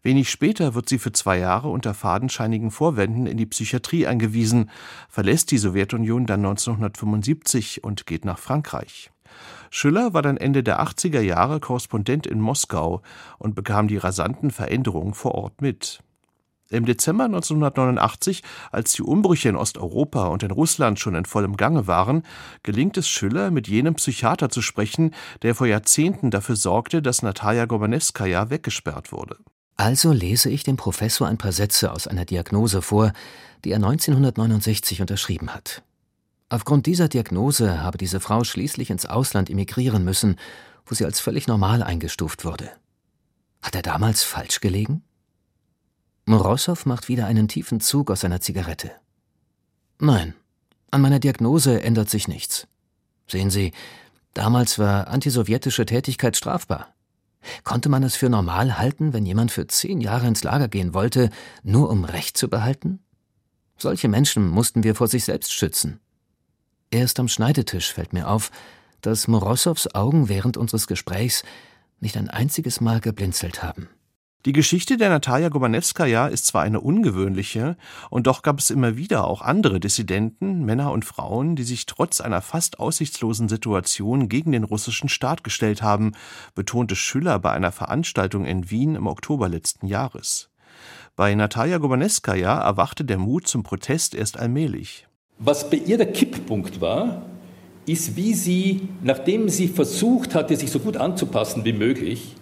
Wenig 0.04 0.28
später 0.28 0.74
wird 0.74 0.86
sie 0.86 0.98
für 0.98 1.12
zwei 1.12 1.38
Jahre 1.38 1.68
unter 1.68 1.94
fadenscheinigen 1.94 2.70
Vorwänden 2.70 3.26
in 3.26 3.38
die 3.38 3.46
Psychiatrie 3.46 4.06
eingewiesen, 4.06 4.70
verlässt 5.08 5.50
die 5.50 5.56
Sowjetunion 5.56 6.26
dann 6.26 6.40
1975 6.40 7.82
und 7.82 8.04
geht 8.04 8.26
nach 8.26 8.38
Frankreich. 8.38 9.10
Schüller 9.70 10.12
war 10.12 10.20
dann 10.20 10.36
Ende 10.36 10.62
der 10.62 10.82
80er 10.82 11.22
Jahre 11.22 11.58
Korrespondent 11.58 12.26
in 12.26 12.38
Moskau 12.38 13.00
und 13.38 13.54
bekam 13.54 13.88
die 13.88 13.96
rasanten 13.96 14.50
Veränderungen 14.50 15.14
vor 15.14 15.34
Ort 15.34 15.62
mit. 15.62 16.00
Im 16.68 16.84
Dezember 16.84 17.24
1989, 17.24 18.42
als 18.72 18.92
die 18.92 19.02
Umbrüche 19.02 19.48
in 19.48 19.56
Osteuropa 19.56 20.26
und 20.26 20.42
in 20.42 20.50
Russland 20.50 21.00
schon 21.00 21.14
in 21.14 21.24
vollem 21.24 21.56
Gange 21.56 21.86
waren, 21.86 22.24
gelingt 22.62 22.98
es 22.98 23.08
Schüller, 23.08 23.50
mit 23.50 23.68
jenem 23.68 23.94
Psychiater 23.94 24.50
zu 24.50 24.60
sprechen, 24.60 25.14
der 25.40 25.54
vor 25.54 25.66
Jahrzehnten 25.66 26.30
dafür 26.30 26.56
sorgte, 26.56 27.00
dass 27.00 27.22
Natalia 27.22 27.64
Gobanewskaja 27.64 28.50
weggesperrt 28.50 29.10
wurde. 29.10 29.38
Also 29.76 30.12
lese 30.12 30.50
ich 30.50 30.62
dem 30.62 30.76
Professor 30.76 31.26
ein 31.26 31.38
paar 31.38 31.52
Sätze 31.52 31.92
aus 31.92 32.06
einer 32.06 32.24
Diagnose 32.24 32.80
vor, 32.80 33.12
die 33.64 33.70
er 33.70 33.76
1969 33.76 35.00
unterschrieben 35.00 35.52
hat. 35.52 35.82
Aufgrund 36.48 36.86
dieser 36.86 37.08
Diagnose 37.08 37.82
habe 37.82 37.98
diese 37.98 38.20
Frau 38.20 38.44
schließlich 38.44 38.90
ins 38.90 39.06
Ausland 39.06 39.50
emigrieren 39.50 40.04
müssen, 40.04 40.36
wo 40.86 40.94
sie 40.94 41.04
als 41.04 41.18
völlig 41.18 41.48
normal 41.48 41.82
eingestuft 41.82 42.44
wurde. 42.44 42.70
Hat 43.62 43.74
er 43.74 43.82
damals 43.82 44.22
falsch 44.22 44.60
gelegen? 44.60 45.02
Morosow 46.26 46.86
macht 46.86 47.08
wieder 47.08 47.26
einen 47.26 47.48
tiefen 47.48 47.80
Zug 47.80 48.10
aus 48.10 48.20
seiner 48.20 48.40
Zigarette. 48.40 48.92
Nein, 49.98 50.34
an 50.90 51.00
meiner 51.00 51.18
Diagnose 51.18 51.82
ändert 51.82 52.08
sich 52.08 52.28
nichts. 52.28 52.66
Sehen 53.26 53.50
Sie, 53.50 53.72
damals 54.32 54.78
war 54.78 55.08
antisowjetische 55.08 55.86
Tätigkeit 55.86 56.36
strafbar. 56.36 56.93
Konnte 57.62 57.88
man 57.88 58.02
es 58.02 58.16
für 58.16 58.28
normal 58.28 58.78
halten, 58.78 59.12
wenn 59.12 59.26
jemand 59.26 59.52
für 59.52 59.66
zehn 59.66 60.00
Jahre 60.00 60.26
ins 60.26 60.42
Lager 60.42 60.68
gehen 60.68 60.94
wollte, 60.94 61.30
nur 61.62 61.90
um 61.90 62.04
Recht 62.04 62.36
zu 62.36 62.48
behalten? 62.48 63.00
Solche 63.76 64.08
Menschen 64.08 64.48
mussten 64.48 64.84
wir 64.84 64.94
vor 64.94 65.08
sich 65.08 65.24
selbst 65.24 65.52
schützen. 65.52 66.00
Erst 66.90 67.18
am 67.18 67.28
Schneidetisch 67.28 67.92
fällt 67.92 68.12
mir 68.12 68.28
auf, 68.28 68.50
dass 69.00 69.28
Morosows 69.28 69.94
Augen 69.94 70.28
während 70.28 70.56
unseres 70.56 70.86
Gesprächs 70.86 71.42
nicht 72.00 72.16
ein 72.16 72.30
einziges 72.30 72.80
Mal 72.80 73.00
geblinzelt 73.00 73.62
haben. 73.62 73.88
Die 74.46 74.52
Geschichte 74.52 74.98
der 74.98 75.08
Natalia 75.08 75.48
Gobanewskaja 75.48 76.26
ist 76.26 76.44
zwar 76.44 76.60
eine 76.60 76.82
ungewöhnliche, 76.82 77.78
und 78.10 78.26
doch 78.26 78.42
gab 78.42 78.58
es 78.58 78.68
immer 78.68 78.98
wieder 78.98 79.26
auch 79.26 79.40
andere 79.40 79.80
Dissidenten, 79.80 80.66
Männer 80.66 80.92
und 80.92 81.06
Frauen, 81.06 81.56
die 81.56 81.62
sich 81.62 81.86
trotz 81.86 82.20
einer 82.20 82.42
fast 82.42 82.78
aussichtslosen 82.78 83.48
Situation 83.48 84.28
gegen 84.28 84.52
den 84.52 84.64
russischen 84.64 85.08
Staat 85.08 85.44
gestellt 85.44 85.80
haben, 85.80 86.12
betonte 86.54 86.94
Schüller 86.94 87.38
bei 87.38 87.52
einer 87.52 87.72
Veranstaltung 87.72 88.44
in 88.44 88.70
Wien 88.70 88.96
im 88.96 89.06
Oktober 89.06 89.48
letzten 89.48 89.86
Jahres. 89.86 90.50
Bei 91.16 91.34
Natalia 91.34 91.78
Gobanewskaja 91.78 92.60
erwachte 92.60 93.06
der 93.06 93.16
Mut 93.16 93.46
zum 93.46 93.62
Protest 93.62 94.14
erst 94.14 94.38
allmählich. 94.38 95.08
Was 95.38 95.70
bei 95.70 95.78
ihr 95.78 95.96
der 95.96 96.12
Kipppunkt 96.12 96.82
war, 96.82 97.22
ist, 97.86 98.14
wie 98.16 98.34
sie, 98.34 98.90
nachdem 99.02 99.48
sie 99.48 99.68
versucht 99.68 100.34
hatte, 100.34 100.54
sich 100.54 100.70
so 100.70 100.80
gut 100.80 100.98
anzupassen 100.98 101.64
wie 101.64 101.72
möglich, 101.72 102.36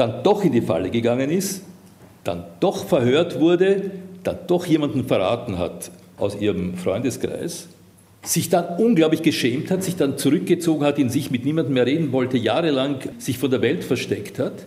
dann 0.00 0.22
doch 0.22 0.42
in 0.42 0.52
die 0.52 0.62
Falle 0.62 0.88
gegangen 0.88 1.30
ist, 1.30 1.62
dann 2.24 2.44
doch 2.60 2.86
verhört 2.86 3.38
wurde, 3.38 3.90
dann 4.22 4.38
doch 4.46 4.64
jemanden 4.64 5.04
verraten 5.04 5.58
hat 5.58 5.90
aus 6.16 6.40
ihrem 6.40 6.74
Freundeskreis, 6.74 7.68
sich 8.22 8.48
dann 8.48 8.78
unglaublich 8.78 9.22
geschämt 9.22 9.70
hat, 9.70 9.82
sich 9.82 9.96
dann 9.96 10.16
zurückgezogen 10.16 10.86
hat, 10.86 10.98
in 10.98 11.10
sich 11.10 11.30
mit 11.30 11.44
niemandem 11.44 11.74
mehr 11.74 11.84
reden 11.86 12.12
wollte, 12.12 12.38
jahrelang 12.38 12.96
sich 13.18 13.36
von 13.38 13.50
der 13.50 13.60
Welt 13.60 13.84
versteckt 13.84 14.38
hat 14.38 14.66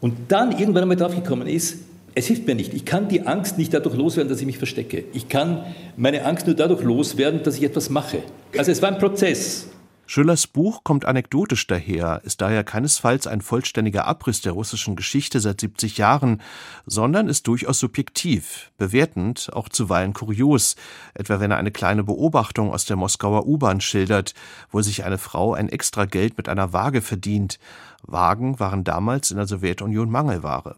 und 0.00 0.14
dann 0.28 0.52
irgendwann 0.52 0.82
einmal 0.82 0.96
draufgekommen 0.96 1.48
ist, 1.48 1.78
es 2.14 2.26
hilft 2.26 2.46
mir 2.46 2.54
nicht. 2.54 2.72
Ich 2.72 2.86
kann 2.86 3.08
die 3.08 3.26
Angst 3.26 3.58
nicht 3.58 3.74
dadurch 3.74 3.94
loswerden, 3.94 4.30
dass 4.30 4.40
ich 4.40 4.46
mich 4.46 4.56
verstecke. 4.56 5.04
Ich 5.12 5.28
kann 5.28 5.66
meine 5.98 6.24
Angst 6.24 6.46
nur 6.46 6.56
dadurch 6.56 6.82
loswerden, 6.82 7.42
dass 7.42 7.58
ich 7.58 7.62
etwas 7.62 7.90
mache. 7.90 8.22
Also 8.56 8.72
es 8.72 8.80
war 8.80 8.90
ein 8.90 8.98
Prozess. 8.98 9.68
Schillers 10.08 10.46
Buch 10.46 10.84
kommt 10.84 11.04
anekdotisch 11.04 11.66
daher, 11.66 12.20
ist 12.22 12.40
daher 12.40 12.62
keinesfalls 12.62 13.26
ein 13.26 13.40
vollständiger 13.40 14.06
Abriss 14.06 14.40
der 14.40 14.52
russischen 14.52 14.94
Geschichte 14.94 15.40
seit 15.40 15.60
70 15.60 15.98
Jahren, 15.98 16.42
sondern 16.86 17.28
ist 17.28 17.48
durchaus 17.48 17.80
subjektiv, 17.80 18.70
bewertend, 18.78 19.50
auch 19.52 19.68
zuweilen 19.68 20.12
kurios, 20.12 20.76
etwa 21.14 21.40
wenn 21.40 21.50
er 21.50 21.56
eine 21.56 21.72
kleine 21.72 22.04
Beobachtung 22.04 22.72
aus 22.72 22.84
der 22.84 22.96
Moskauer 22.96 23.46
U-Bahn 23.46 23.80
schildert, 23.80 24.34
wo 24.70 24.80
sich 24.80 25.04
eine 25.04 25.18
Frau 25.18 25.54
ein 25.54 25.68
extra 25.68 26.04
Geld 26.04 26.36
mit 26.36 26.48
einer 26.48 26.72
Waage 26.72 27.02
verdient. 27.02 27.58
Wagen 28.02 28.60
waren 28.60 28.84
damals 28.84 29.32
in 29.32 29.38
der 29.38 29.48
Sowjetunion 29.48 30.08
Mangelware. 30.08 30.76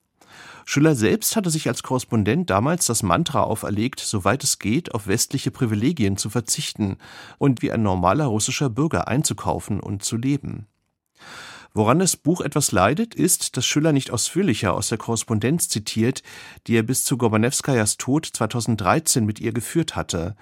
Schüller 0.70 0.94
selbst 0.94 1.34
hatte 1.34 1.48
sich 1.48 1.66
als 1.66 1.82
Korrespondent 1.82 2.50
damals 2.50 2.84
das 2.84 3.02
Mantra 3.02 3.40
auferlegt, 3.40 4.00
soweit 4.00 4.44
es 4.44 4.58
geht, 4.58 4.94
auf 4.94 5.06
westliche 5.06 5.50
Privilegien 5.50 6.18
zu 6.18 6.28
verzichten 6.28 6.98
und 7.38 7.62
wie 7.62 7.72
ein 7.72 7.82
normaler 7.82 8.26
russischer 8.26 8.68
Bürger 8.68 9.08
einzukaufen 9.08 9.80
und 9.80 10.04
zu 10.04 10.18
leben. 10.18 10.66
Woran 11.72 12.00
das 12.00 12.18
Buch 12.18 12.42
etwas 12.42 12.70
leidet, 12.70 13.14
ist, 13.14 13.56
dass 13.56 13.64
Schüller 13.64 13.92
nicht 13.92 14.10
ausführlicher 14.10 14.74
aus 14.74 14.90
der 14.90 14.98
Korrespondenz 14.98 15.70
zitiert, 15.70 16.22
die 16.66 16.76
er 16.76 16.82
bis 16.82 17.02
zu 17.02 17.16
Gorbanewskajas 17.16 17.96
Tod 17.96 18.26
2013 18.26 19.24
mit 19.24 19.40
ihr 19.40 19.52
geführt 19.52 19.96
hatte. 19.96 20.36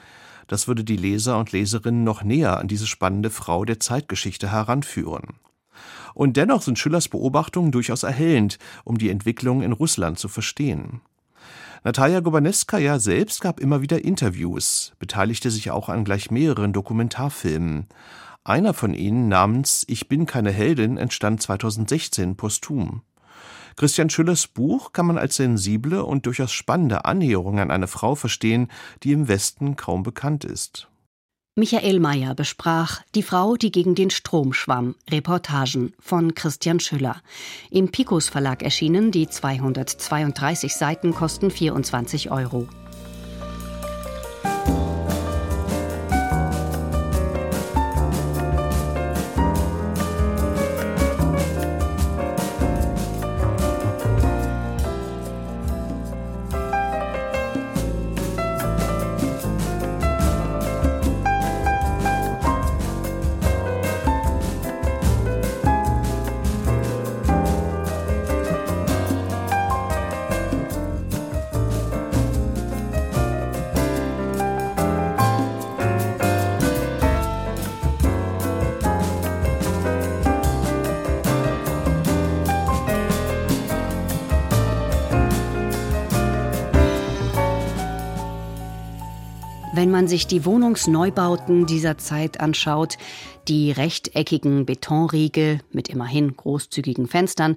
Das 0.49 0.67
würde 0.67 0.83
die 0.83 0.97
Leser 0.97 1.39
und 1.39 1.53
Leserinnen 1.53 2.03
noch 2.03 2.25
näher 2.25 2.59
an 2.59 2.67
diese 2.67 2.89
spannende 2.89 3.31
Frau 3.31 3.65
der 3.65 3.79
Zeitgeschichte 3.79 4.51
heranführen. 4.51 5.39
Und 6.15 6.37
dennoch 6.37 6.63
sind 6.63 6.79
Schillers 6.79 7.09
Beobachtungen 7.09 7.73
durchaus 7.73 8.03
erhellend, 8.03 8.59
um 8.85 8.99
die 8.99 9.11
Entwicklung 9.11 9.63
in 9.63 9.73
Russland 9.73 10.19
zu 10.19 10.29
verstehen. 10.29 11.01
Natalia 11.85 12.21
Gobanewskaja 12.21 12.99
selbst 12.99 13.41
gab 13.41 13.61
immer 13.61 13.81
wieder 13.81 14.05
Interviews, 14.05 14.93
beteiligte 14.99 15.51
sich 15.51 15.71
auch 15.71 15.89
an 15.89 16.05
gleich 16.05 16.31
mehreren 16.31 16.73
Dokumentarfilmen. 16.73 17.87
Einer 18.43 18.75
von 18.75 18.95
ihnen 18.95 19.29
namens 19.29 19.85
Ich 19.87 20.09
bin 20.09 20.27
keine 20.27 20.51
Heldin 20.51 20.97
entstand 20.97 21.43
2016 21.43 22.37
posthum. 22.37 23.03
Christian 23.77 24.09
Schüllers 24.09 24.47
Buch 24.47 24.93
kann 24.93 25.07
man 25.07 25.19
als 25.19 25.37
sensible 25.37 26.03
und 26.03 26.27
durchaus 26.27 26.51
spannende 26.51 27.05
Annäherung 27.05 27.61
an 27.61 27.71
eine 27.71 27.87
Frau 27.87 28.15
verstehen, 28.15 28.69
die 29.03 29.13
im 29.13 29.29
Westen 29.29 29.77
kaum 29.77 30.03
bekannt 30.03 30.45
ist. 30.45 30.89
Michael 31.59 32.01
Mayer 32.01 32.35
besprach 32.35 33.01
Die 33.15 33.23
Frau, 33.23 33.57
die 33.57 33.73
gegen 33.73 33.95
den 33.95 34.11
Strom 34.11 34.53
schwamm. 34.53 34.95
Reportagen 35.11 35.95
von 35.99 36.35
Christian 36.35 36.81
Schüller. 36.81 37.23
Im 37.71 37.91
Picos 37.91 38.29
Verlag 38.29 38.63
erschienen, 38.63 39.11
die 39.11 39.27
232 39.27 40.75
Seiten 40.75 41.15
kosten 41.15 41.51
24 41.51 42.31
Euro. 42.31 42.69
Man 89.97 90.09
sich 90.09 90.27
die 90.27 90.45
Wohnungsneubauten 90.45 91.65
dieser 91.65 91.97
Zeit 91.97 92.39
anschaut, 92.39 92.99
die 93.49 93.71
rechteckigen 93.71 94.67
Betonriegel 94.67 95.61
mit 95.73 95.89
immerhin 95.89 96.37
großzügigen 96.37 97.09
Fenstern, 97.09 97.57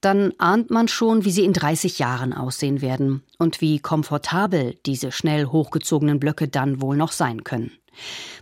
dann 0.00 0.32
ahnt 0.38 0.68
man 0.70 0.88
schon, 0.88 1.24
wie 1.24 1.30
sie 1.30 1.44
in 1.44 1.52
30 1.52 2.00
Jahren 2.00 2.32
aussehen 2.32 2.80
werden 2.80 3.22
und 3.38 3.60
wie 3.60 3.78
komfortabel 3.78 4.74
diese 4.84 5.12
schnell 5.12 5.46
hochgezogenen 5.46 6.18
Blöcke 6.18 6.48
dann 6.48 6.80
wohl 6.80 6.96
noch 6.96 7.12
sein 7.12 7.44
können. 7.44 7.70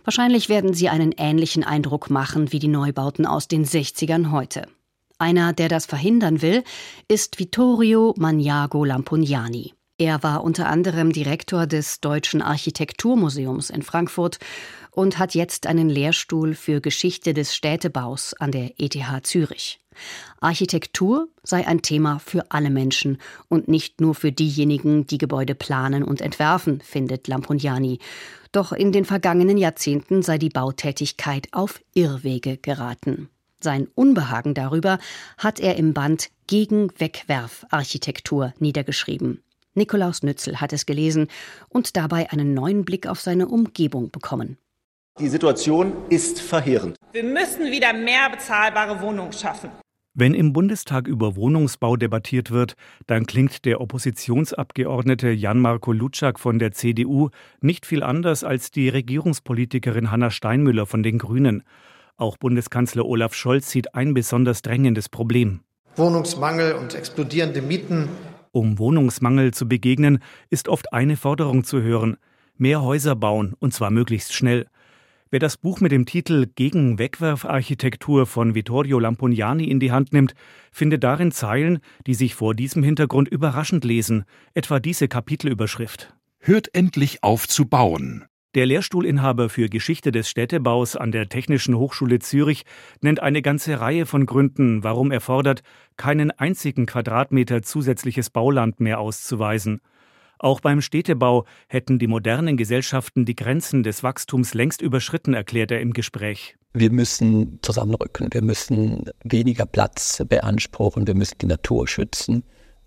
Wahrscheinlich 0.03 0.49
werden 0.49 0.73
sie 0.73 0.89
einen 0.89 1.11
ähnlichen 1.15 1.63
Eindruck 1.63 2.09
machen 2.09 2.51
wie 2.51 2.57
die 2.57 2.67
Neubauten 2.67 3.27
aus 3.27 3.47
den 3.47 3.63
60ern 3.63 4.31
heute. 4.31 4.65
Einer, 5.19 5.53
der 5.53 5.69
das 5.69 5.85
verhindern 5.85 6.41
will, 6.41 6.63
ist 7.07 7.37
Vittorio 7.37 8.15
Magnago 8.17 8.83
Lampugnani. 8.83 9.74
Er 9.97 10.23
war 10.23 10.43
unter 10.43 10.67
anderem 10.67 11.13
Direktor 11.13 11.67
des 11.67 12.01
Deutschen 12.01 12.41
Architekturmuseums 12.41 13.69
in 13.69 13.81
Frankfurt 13.81 14.39
und 14.91 15.17
hat 15.19 15.35
jetzt 15.35 15.67
einen 15.67 15.89
Lehrstuhl 15.89 16.53
für 16.53 16.81
Geschichte 16.81 17.33
des 17.33 17.55
Städtebaus 17.55 18.33
an 18.33 18.51
der 18.51 18.73
ETH 18.77 18.97
Zürich. 19.23 19.79
Architektur 20.41 21.29
sei 21.43 21.65
ein 21.65 21.81
Thema 21.81 22.19
für 22.19 22.51
alle 22.51 22.69
Menschen 22.69 23.19
und 23.47 23.69
nicht 23.69 24.01
nur 24.01 24.15
für 24.15 24.33
diejenigen, 24.33 25.07
die 25.07 25.17
Gebäude 25.17 25.55
planen 25.55 26.03
und 26.03 26.19
entwerfen, 26.19 26.81
findet 26.81 27.29
Lampugnani. 27.29 27.99
Doch 28.51 28.73
in 28.73 28.91
den 28.91 29.05
vergangenen 29.05 29.57
Jahrzehnten 29.57 30.23
sei 30.23 30.37
die 30.37 30.49
Bautätigkeit 30.49 31.47
auf 31.53 31.79
Irrwege 31.93 32.57
geraten. 32.57 33.29
Sein 33.61 33.87
Unbehagen 33.95 34.53
darüber 34.53 34.99
hat 35.37 35.61
er 35.61 35.77
im 35.77 35.93
Band 35.93 36.31
Gegen 36.47 36.91
Wegwerfarchitektur 36.99 38.53
niedergeschrieben. 38.59 39.41
Nikolaus 39.75 40.23
Nützel 40.23 40.61
hat 40.61 40.73
es 40.73 40.85
gelesen 40.85 41.27
und 41.69 41.95
dabei 41.97 42.31
einen 42.31 42.53
neuen 42.53 42.85
Blick 42.85 43.07
auf 43.07 43.19
seine 43.19 43.47
Umgebung 43.47 44.09
bekommen. 44.09 44.57
Die 45.19 45.29
Situation 45.29 45.93
ist 46.09 46.41
verheerend. 46.41 46.97
Wir 47.13 47.23
müssen 47.23 47.71
wieder 47.71 47.93
mehr 47.93 48.29
bezahlbare 48.29 49.01
Wohnungen 49.01 49.31
schaffen. 49.31 49.69
Wenn 50.13 50.33
im 50.33 50.53
Bundestag 50.53 51.07
über 51.07 51.35
Wohnungsbau 51.35 51.97
debattiert 51.97 52.49
wird, 52.49 52.75
dann 53.05 53.25
klingt 53.25 53.65
der 53.65 53.81
Oppositionsabgeordnete 53.81 55.29
Jan-Marco 55.29 55.91
Lutschak 55.91 56.39
von 56.39 56.57
der 56.57 56.71
CDU 56.71 57.29
nicht 57.59 57.85
viel 57.85 58.01
anders 58.01 58.45
als 58.45 58.71
die 58.71 58.87
Regierungspolitikerin 58.87 60.11
Hanna 60.11 60.31
Steinmüller 60.31 60.85
von 60.85 61.03
den 61.03 61.17
Grünen. 61.17 61.63
Auch 62.15 62.37
Bundeskanzler 62.37 63.05
Olaf 63.05 63.33
Scholz 63.33 63.69
sieht 63.69 63.93
ein 63.93 64.13
besonders 64.13 64.61
drängendes 64.61 65.09
Problem. 65.09 65.59
Wohnungsmangel 65.97 66.73
und 66.73 66.95
explodierende 66.95 67.61
Mieten 67.61 68.07
um 68.55 68.79
Wohnungsmangel 68.79 69.53
zu 69.53 69.67
begegnen, 69.67 70.19
ist 70.49 70.69
oft 70.69 70.93
eine 70.93 71.17
Forderung 71.17 71.65
zu 71.65 71.81
hören. 71.81 72.15
Mehr 72.57 72.81
Häuser 72.81 73.15
bauen, 73.15 73.53
und 73.59 73.73
zwar 73.73 73.91
möglichst 73.91 74.33
schnell. 74.33 74.67
Wer 75.29 75.39
das 75.39 75.57
Buch 75.57 75.81
mit 75.81 75.91
dem 75.91 76.05
Titel 76.05 76.47
Gegen 76.55 76.97
Wegwerfarchitektur 76.97 78.25
von 78.25 78.55
Vittorio 78.55 78.99
Lampugnani 78.99 79.65
in 79.65 79.81
die 79.81 79.91
Hand 79.91 80.13
nimmt, 80.13 80.35
findet 80.71 81.03
darin 81.03 81.33
Zeilen, 81.33 81.79
die 82.07 82.13
sich 82.13 82.33
vor 82.33 82.55
diesem 82.55 82.81
Hintergrund 82.81 83.27
überraschend 83.27 83.83
lesen, 83.83 84.23
etwa 84.53 84.79
diese 84.79 85.09
Kapitelüberschrift. 85.09 86.15
Hört 86.39 86.73
endlich 86.73 87.23
auf 87.23 87.49
zu 87.49 87.65
bauen. 87.65 88.23
Der 88.55 88.65
Lehrstuhlinhaber 88.65 89.49
für 89.49 89.67
Geschichte 89.67 90.13
des 90.13 90.29
Städtebaus 90.29 90.95
an 90.95 91.11
der 91.11 91.27
Technischen 91.27 91.77
Hochschule 91.77 92.19
Zürich 92.19 92.63
nennt 93.01 93.21
eine 93.21 93.41
ganze 93.41 93.81
Reihe 93.81 94.05
von 94.05 94.25
Gründen, 94.25 94.81
warum 94.81 95.11
er 95.11 95.19
fordert, 95.19 95.61
keinen 95.97 96.31
einzigen 96.31 96.85
Quadratmeter 96.85 97.63
zusätzliches 97.63 98.29
Bauland 98.29 98.79
mehr 98.79 99.01
auszuweisen. 99.01 99.81
Auch 100.39 100.61
beim 100.61 100.79
Städtebau 100.79 101.43
hätten 101.67 101.99
die 101.99 102.07
modernen 102.07 102.55
Gesellschaften 102.55 103.25
die 103.25 103.35
Grenzen 103.35 103.83
des 103.83 104.03
Wachstums 104.03 104.53
längst 104.53 104.81
überschritten, 104.81 105.33
erklärt 105.33 105.71
er 105.71 105.81
im 105.81 105.91
Gespräch. 105.91 106.55
Wir 106.71 106.91
müssen 106.91 107.59
zusammenrücken, 107.61 108.29
wir 108.31 108.41
müssen 108.41 109.09
weniger 109.25 109.65
Platz 109.65 110.23
beanspruchen, 110.29 111.05
wir 111.07 111.15
müssen 111.15 111.39
die 111.41 111.47
Natur 111.47 111.89
schützen, 111.89 112.43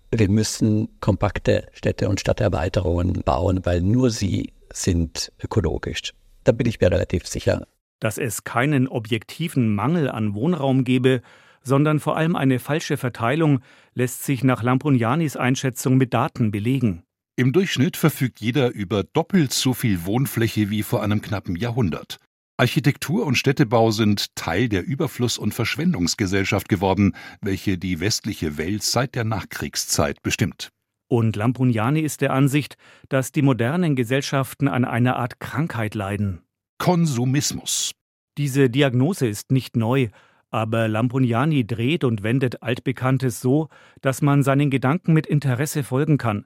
wir 0.09 0.29
müssen 0.29 0.89
kompakte 0.99 1.67
Städte 1.73 2.09
und 2.09 2.19
Stadterweiterungen 2.19 3.21
bauen, 3.23 3.59
weil 3.65 3.81
nur 3.81 4.09
sie 4.09 4.51
sind 4.73 5.31
ökologisch. 5.43 6.13
Da 6.43 6.51
bin 6.51 6.67
ich 6.67 6.79
mir 6.79 6.91
relativ 6.91 7.27
sicher. 7.27 7.67
Dass 7.99 8.17
es 8.17 8.43
keinen 8.43 8.87
objektiven 8.87 9.75
Mangel 9.75 10.09
an 10.09 10.33
Wohnraum 10.33 10.83
gebe, 10.83 11.21
sondern 11.63 11.99
vor 11.99 12.15
allem 12.17 12.35
eine 12.35 12.59
falsche 12.59 12.97
Verteilung, 12.97 13.59
lässt 13.93 14.23
sich 14.23 14.43
nach 14.43 14.63
Lampugnanis 14.63 15.35
Einschätzung 15.35 15.97
mit 15.97 16.13
Daten 16.13 16.51
belegen. 16.51 17.03
Im 17.35 17.53
Durchschnitt 17.53 17.95
verfügt 17.95 18.41
jeder 18.41 18.73
über 18.73 19.03
doppelt 19.03 19.53
so 19.53 19.73
viel 19.73 20.05
Wohnfläche 20.05 20.69
wie 20.69 20.83
vor 20.83 21.03
einem 21.03 21.21
knappen 21.21 21.55
Jahrhundert. 21.55 22.17
Architektur 22.57 23.25
und 23.25 23.35
Städtebau 23.35 23.91
sind 23.91 24.35
Teil 24.35 24.67
der 24.67 24.83
Überfluss- 24.85 25.37
und 25.37 25.53
Verschwendungsgesellschaft 25.53 26.67
geworden, 26.67 27.15
welche 27.39 27.77
die 27.77 28.01
westliche 28.01 28.57
Welt 28.57 28.83
seit 28.83 29.15
der 29.15 29.23
Nachkriegszeit 29.23 30.21
bestimmt. 30.21 30.69
Und 31.09 31.35
Lampugnani 31.35 32.01
ist 32.01 32.21
der 32.21 32.31
Ansicht, 32.31 32.77
dass 33.09 33.31
die 33.31 33.41
modernen 33.41 33.95
Gesellschaften 33.95 34.67
an 34.67 34.85
einer 34.85 35.15
Art 35.15 35.39
Krankheit 35.39 35.95
leiden. 35.95 36.43
Konsumismus. 36.77 37.93
Diese 38.37 38.69
Diagnose 38.69 39.27
ist 39.27 39.51
nicht 39.51 39.75
neu, 39.75 40.09
aber 40.51 40.87
Lampugnani 40.87 41.65
dreht 41.65 42.03
und 42.03 42.21
wendet 42.21 42.61
Altbekanntes 42.61 43.41
so, 43.41 43.69
dass 44.01 44.21
man 44.21 44.43
seinen 44.43 44.69
Gedanken 44.69 45.13
mit 45.13 45.25
Interesse 45.25 45.83
folgen 45.83 46.19
kann. 46.19 46.45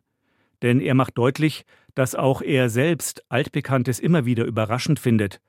Denn 0.61 0.79
er 0.79 0.95
macht 0.95 1.17
deutlich, 1.17 1.65
dass 1.93 2.15
auch 2.15 2.41
er 2.41 2.69
selbst 2.69 3.25
Altbekanntes 3.27 3.99
immer 3.99 4.25
wieder 4.25 4.45
überraschend 4.45 4.97
findet. 4.97 5.41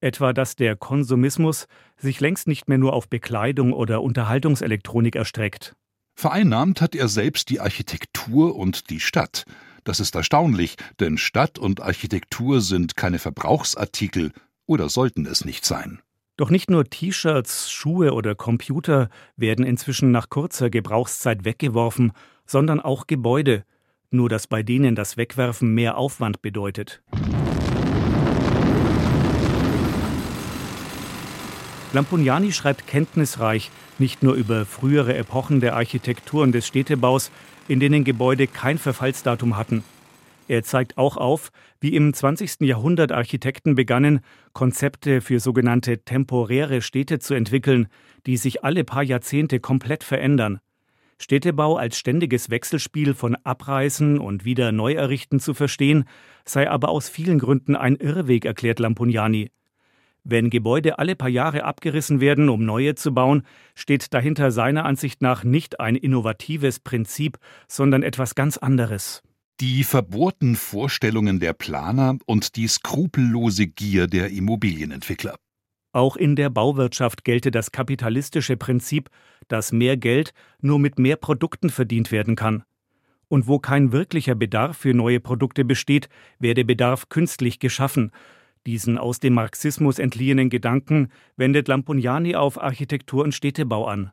Etwa, 0.00 0.32
dass 0.32 0.56
der 0.56 0.74
Konsumismus 0.74 1.68
sich 1.96 2.20
längst 2.20 2.48
nicht 2.48 2.68
mehr 2.68 2.78
nur 2.78 2.94
auf 2.94 3.08
Bekleidung 3.08 3.72
oder 3.72 4.02
Unterhaltungselektronik 4.02 5.14
erstreckt. 5.14 5.76
Vereinnahmt 6.18 6.80
hat 6.80 6.94
er 6.94 7.08
selbst 7.08 7.50
die 7.50 7.60
Architektur 7.60 8.56
und 8.56 8.88
die 8.88 9.00
Stadt. 9.00 9.44
Das 9.84 10.00
ist 10.00 10.14
erstaunlich, 10.14 10.76
denn 10.98 11.18
Stadt 11.18 11.58
und 11.58 11.82
Architektur 11.82 12.62
sind 12.62 12.96
keine 12.96 13.18
Verbrauchsartikel 13.18 14.32
oder 14.64 14.88
sollten 14.88 15.26
es 15.26 15.44
nicht 15.44 15.66
sein. 15.66 16.00
Doch 16.38 16.48
nicht 16.48 16.70
nur 16.70 16.84
T-Shirts, 16.84 17.70
Schuhe 17.70 18.14
oder 18.14 18.34
Computer 18.34 19.10
werden 19.36 19.64
inzwischen 19.64 20.10
nach 20.10 20.30
kurzer 20.30 20.70
Gebrauchszeit 20.70 21.44
weggeworfen, 21.44 22.12
sondern 22.46 22.80
auch 22.80 23.06
Gebäude, 23.06 23.64
nur 24.10 24.30
dass 24.30 24.46
bei 24.46 24.62
denen 24.62 24.94
das 24.94 25.18
Wegwerfen 25.18 25.74
mehr 25.74 25.98
Aufwand 25.98 26.40
bedeutet. 26.40 27.02
Lampugnani 31.96 32.52
schreibt 32.52 32.86
kenntnisreich 32.86 33.70
nicht 33.98 34.22
nur 34.22 34.34
über 34.34 34.66
frühere 34.66 35.16
Epochen 35.16 35.60
der 35.60 35.76
Architektur 35.76 36.42
und 36.42 36.52
des 36.52 36.66
Städtebaus, 36.66 37.30
in 37.68 37.80
denen 37.80 38.04
Gebäude 38.04 38.46
kein 38.46 38.76
Verfallsdatum 38.76 39.56
hatten. 39.56 39.82
Er 40.46 40.62
zeigt 40.62 40.98
auch 40.98 41.16
auf, 41.16 41.50
wie 41.80 41.96
im 41.96 42.12
20. 42.12 42.60
Jahrhundert 42.60 43.12
Architekten 43.12 43.76
begannen, 43.76 44.20
Konzepte 44.52 45.22
für 45.22 45.40
sogenannte 45.40 46.04
temporäre 46.04 46.82
Städte 46.82 47.18
zu 47.18 47.32
entwickeln, 47.32 47.88
die 48.26 48.36
sich 48.36 48.62
alle 48.62 48.84
paar 48.84 49.02
Jahrzehnte 49.02 49.58
komplett 49.58 50.04
verändern. 50.04 50.60
Städtebau 51.18 51.78
als 51.78 51.96
ständiges 51.96 52.50
Wechselspiel 52.50 53.14
von 53.14 53.36
Abreißen 53.36 54.18
und 54.18 54.44
wieder 54.44 54.70
Neuerrichten 54.70 55.40
zu 55.40 55.54
verstehen, 55.54 56.04
sei 56.44 56.68
aber 56.70 56.90
aus 56.90 57.08
vielen 57.08 57.38
Gründen 57.38 57.74
ein 57.74 57.96
Irrweg, 57.96 58.44
erklärt 58.44 58.80
Lampugnani. 58.80 59.48
Wenn 60.28 60.50
Gebäude 60.50 60.98
alle 60.98 61.14
paar 61.14 61.28
Jahre 61.28 61.62
abgerissen 61.62 62.18
werden, 62.18 62.48
um 62.48 62.64
neue 62.64 62.96
zu 62.96 63.14
bauen, 63.14 63.44
steht 63.76 64.12
dahinter 64.12 64.50
seiner 64.50 64.84
Ansicht 64.84 65.22
nach 65.22 65.44
nicht 65.44 65.78
ein 65.78 65.94
innovatives 65.94 66.80
Prinzip, 66.80 67.38
sondern 67.68 68.02
etwas 68.02 68.34
ganz 68.34 68.56
anderes. 68.56 69.22
Die 69.60 69.84
verbohrten 69.84 70.56
Vorstellungen 70.56 71.38
der 71.38 71.52
Planer 71.52 72.18
und 72.26 72.56
die 72.56 72.66
skrupellose 72.66 73.68
Gier 73.68 74.08
der 74.08 74.30
Immobilienentwickler. 74.30 75.36
Auch 75.92 76.16
in 76.16 76.34
der 76.34 76.50
Bauwirtschaft 76.50 77.22
gelte 77.22 77.52
das 77.52 77.70
kapitalistische 77.70 78.56
Prinzip, 78.56 79.10
dass 79.46 79.70
mehr 79.70 79.96
Geld 79.96 80.32
nur 80.60 80.80
mit 80.80 80.98
mehr 80.98 81.16
Produkten 81.16 81.70
verdient 81.70 82.10
werden 82.10 82.34
kann. 82.34 82.64
Und 83.28 83.46
wo 83.46 83.60
kein 83.60 83.92
wirklicher 83.92 84.34
Bedarf 84.34 84.76
für 84.76 84.92
neue 84.92 85.20
Produkte 85.20 85.64
besteht, 85.64 86.08
werde 86.40 86.64
Bedarf 86.64 87.08
künstlich 87.10 87.60
geschaffen, 87.60 88.10
diesen 88.66 88.98
aus 88.98 89.20
dem 89.20 89.34
Marxismus 89.34 89.98
entliehenen 89.98 90.50
Gedanken 90.50 91.08
wendet 91.36 91.68
Lampugnani 91.68 92.34
auf 92.34 92.60
Architektur 92.60 93.24
und 93.24 93.34
Städtebau 93.34 93.86
an. 93.86 94.10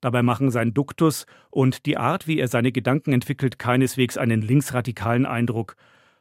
Dabei 0.00 0.22
machen 0.22 0.50
sein 0.50 0.74
Duktus 0.74 1.26
und 1.50 1.86
die 1.86 1.96
Art, 1.96 2.26
wie 2.26 2.38
er 2.38 2.48
seine 2.48 2.72
Gedanken 2.72 3.12
entwickelt, 3.12 3.58
keineswegs 3.58 4.16
einen 4.16 4.42
linksradikalen 4.42 5.26
Eindruck. 5.26 5.76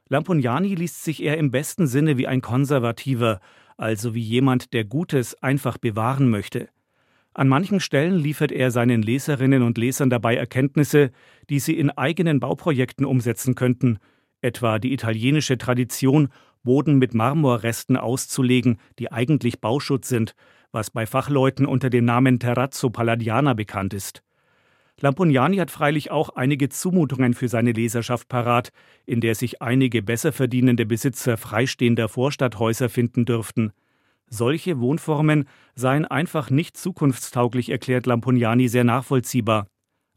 Lampugnani 0.10 0.74
liest 0.76 1.03
sich 1.03 1.22
eher 1.22 1.38
im 1.38 1.51
besten 1.51 1.86
Sinne 1.88 2.18
wie 2.18 2.28
ein 2.28 2.41
Konservativer, 2.41 3.39
also 3.76 4.16
wie 4.16 4.22
jemand, 4.22 4.74
der 4.74 4.86
Gutes 4.86 5.41
einfach 5.43 5.78
bewahren 5.78 6.30
möchte. 6.30 6.70
An 7.34 7.49
manchen 7.49 7.80
Stellen 7.80 8.18
liefert 8.18 8.51
er 8.51 8.72
seinen 8.72 9.03
Leserinnen 9.03 9.62
und 9.62 9.78
Lesern 9.78 10.10
dabei 10.10 10.36
Erkenntnisse, 10.36 11.12
die 11.51 11.60
sie 11.60 11.78
in 11.78 11.91
eigenen 11.91 12.39
Bauprojekten 12.39 13.05
umsetzen 13.05 13.53
könnten, 13.53 13.99
etwa 14.41 14.80
die 14.80 14.91
italienische 14.91 15.60
Tradition, 15.60 16.30
Boden 16.68 16.97
mit 16.97 17.13
Marmorresten 17.13 17.95
auszulegen, 17.95 18.78
die 18.99 19.09
eigentlich 19.09 19.61
Bauschutz 19.61 20.09
sind, 20.09 20.36
was 20.74 20.91
bei 20.91 21.05
Fachleuten 21.05 21.65
unter 21.65 21.89
dem 21.89 22.03
Namen 22.03 22.39
Terrazzo 22.39 22.89
Palladiana 22.89 23.53
bekannt 23.53 23.93
ist. 23.93 24.22
Lampugnani 24.99 25.57
hat 25.57 25.72
freilich 25.72 26.11
auch 26.11 26.28
einige 26.28 26.68
Zumutungen 26.68 27.34
für 27.34 27.47
seine 27.47 27.72
Leserschaft 27.72 28.28
parat, 28.28 28.74
in 29.05 29.22
der 29.22 29.34
sich 29.34 29.61
einige 29.61 30.03
besser 30.03 30.34
verdienende 30.34 30.86
Besitzer 30.86 31.38
freistehender 31.38 32.09
Vorstadthäuser 32.09 32.89
finden 32.89 33.24
dürften. 33.24 33.72
Solche 34.30 34.82
Wohnformen 34.82 35.47
seien 35.74 36.03
einfach 36.03 36.49
nicht 36.49 36.76
zukunftstauglich, 36.76 37.70
erklärt 37.70 38.07
Lampugnani 38.07 38.68
sehr 38.68 38.84
nachvollziehbar. 38.84 39.68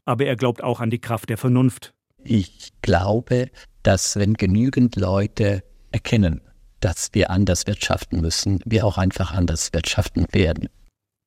Aber 0.03 0.25
er 0.25 0.35
glaubt 0.35 0.61
auch 0.61 0.81
an 0.81 0.89
die 0.89 0.99
Kraft 0.99 1.29
der 1.29 1.37
Vernunft. 1.37 1.93
Ich 2.25 2.73
glaube, 2.81 3.49
dass 3.83 4.17
wenn 4.17 4.33
genügend 4.33 4.97
Leute 4.97 5.63
erkennen, 5.91 6.41
dass 6.79 7.09
wir 7.13 7.29
anders 7.29 7.67
wirtschaften 7.67 8.21
müssen, 8.21 8.59
wir 8.65 8.85
auch 8.85 8.97
einfach 8.97 9.33
anders 9.33 9.73
wirtschaften 9.73 10.25
werden. 10.31 10.69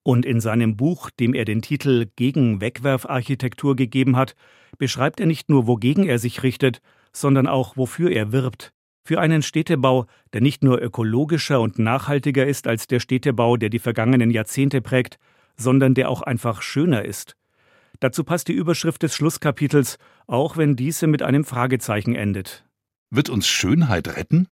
Und 0.03 0.27
in 0.27 0.41
seinem 0.41 0.77
Buch, 0.77 1.11
dem 1.11 1.33
er 1.33 1.45
den 1.45 1.63
Titel 1.63 2.07
Gegen 2.17 2.61
Wegwerfarchitektur 2.61 3.75
gegeben 3.75 4.17
hat, 4.17 4.35
beschreibt 4.77 5.21
er 5.21 5.27
nicht 5.27 5.49
nur, 5.49 5.67
wogegen 5.67 6.07
er 6.07 6.19
sich 6.19 6.43
richtet, 6.43 6.81
sondern 7.13 7.47
auch, 7.47 7.77
wofür 7.77 8.11
er 8.11 8.33
wirbt. 8.33 8.73
Für 9.07 9.21
einen 9.21 9.43
Städtebau, 9.43 10.07
der 10.33 10.41
nicht 10.41 10.63
nur 10.63 10.81
ökologischer 10.81 11.61
und 11.61 11.79
nachhaltiger 11.79 12.47
ist 12.47 12.67
als 12.67 12.87
der 12.87 13.01
Städtebau, 13.01 13.57
der 13.57 13.71
die 13.71 13.79
vergangenen 13.79 14.31
Jahrzehnte 14.31 14.81
prägt, 14.81 15.19
sondern 15.57 15.95
der 15.95 16.11
auch 16.11 16.23
einfach 16.23 16.63
schöner 16.63 17.05
ist. 17.05 17.37
Dazu 18.01 18.25
passt 18.25 18.49
die 18.49 18.55
Überschrift 18.55 19.03
des 19.03 19.15
Schlusskapitels, 19.15 19.99
auch 20.27 20.57
wenn 20.57 20.77
diese 20.77 21.07
mit 21.07 21.23
einem 21.23 21.45
Fragezeichen 21.45 22.15
endet. 22.15 22.65
Wird 23.11 23.31
uns 23.31 23.47
Schönheit 23.47 24.17
retten? 24.17 24.49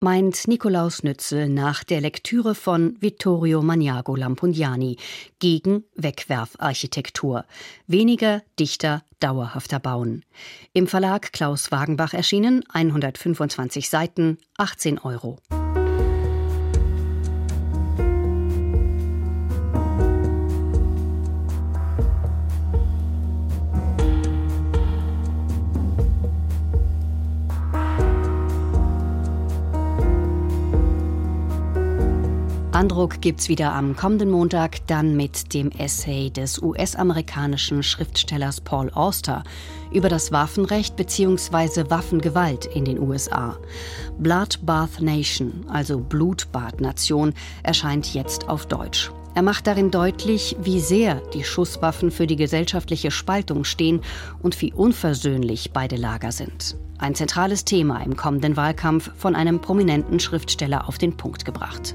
Meint 0.00 0.46
Nikolaus 0.46 1.02
Nützel 1.02 1.48
nach 1.48 1.82
der 1.84 2.00
Lektüre 2.00 2.54
von 2.54 2.96
Vittorio 3.00 3.62
Maniago 3.62 4.14
Lampugnani 4.14 4.98
gegen 5.38 5.84
Wegwerfarchitektur. 5.94 7.44
Weniger, 7.86 8.42
dichter, 8.58 9.02
dauerhafter 9.20 9.80
bauen. 9.80 10.24
Im 10.72 10.86
Verlag 10.86 11.32
Klaus 11.32 11.72
Wagenbach 11.72 12.14
erschienen, 12.14 12.62
125 12.72 13.88
Seiten, 13.88 14.38
18 14.58 14.98
Euro. 14.98 15.38
Andruck 32.76 33.22
gibt's 33.22 33.48
wieder 33.48 33.72
am 33.72 33.96
kommenden 33.96 34.30
Montag, 34.30 34.86
dann 34.86 35.16
mit 35.16 35.54
dem 35.54 35.70
Essay 35.70 36.28
des 36.28 36.60
US-amerikanischen 36.60 37.82
Schriftstellers 37.82 38.60
Paul 38.60 38.90
Auster 38.90 39.44
über 39.90 40.10
das 40.10 40.30
Waffenrecht 40.30 40.94
bzw. 40.94 41.88
Waffengewalt 41.88 42.66
in 42.66 42.84
den 42.84 43.00
USA. 43.00 43.56
Bloodbath 44.18 45.00
Nation, 45.00 45.64
also 45.68 45.98
Blutbadnation, 45.98 47.32
erscheint 47.62 48.12
jetzt 48.12 48.46
auf 48.46 48.66
Deutsch. 48.66 49.10
Er 49.36 49.42
macht 49.42 49.66
darin 49.66 49.90
deutlich, 49.90 50.56
wie 50.58 50.80
sehr 50.80 51.16
die 51.34 51.44
Schusswaffen 51.44 52.10
für 52.10 52.26
die 52.26 52.36
gesellschaftliche 52.36 53.10
Spaltung 53.10 53.64
stehen 53.64 54.00
und 54.42 54.58
wie 54.62 54.72
unversöhnlich 54.72 55.72
beide 55.74 55.96
Lager 55.96 56.32
sind. 56.32 56.78
Ein 56.96 57.14
zentrales 57.14 57.66
Thema 57.66 57.98
im 57.98 58.16
kommenden 58.16 58.56
Wahlkampf 58.56 59.10
von 59.18 59.36
einem 59.36 59.60
prominenten 59.60 60.20
Schriftsteller 60.20 60.88
auf 60.88 60.96
den 60.96 61.18
Punkt 61.18 61.44
gebracht. 61.44 61.94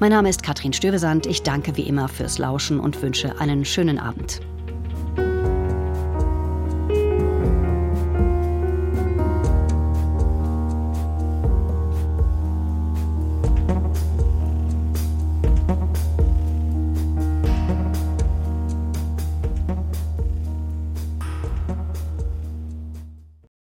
Mein 0.00 0.10
Name 0.10 0.28
ist 0.28 0.42
Katrin 0.42 0.72
Stövesand. 0.72 1.26
Ich 1.26 1.44
danke 1.44 1.76
wie 1.76 1.82
immer 1.82 2.08
fürs 2.08 2.38
Lauschen 2.38 2.80
und 2.80 3.00
wünsche 3.00 3.38
einen 3.38 3.64
schönen 3.64 4.00
Abend. 4.00 4.40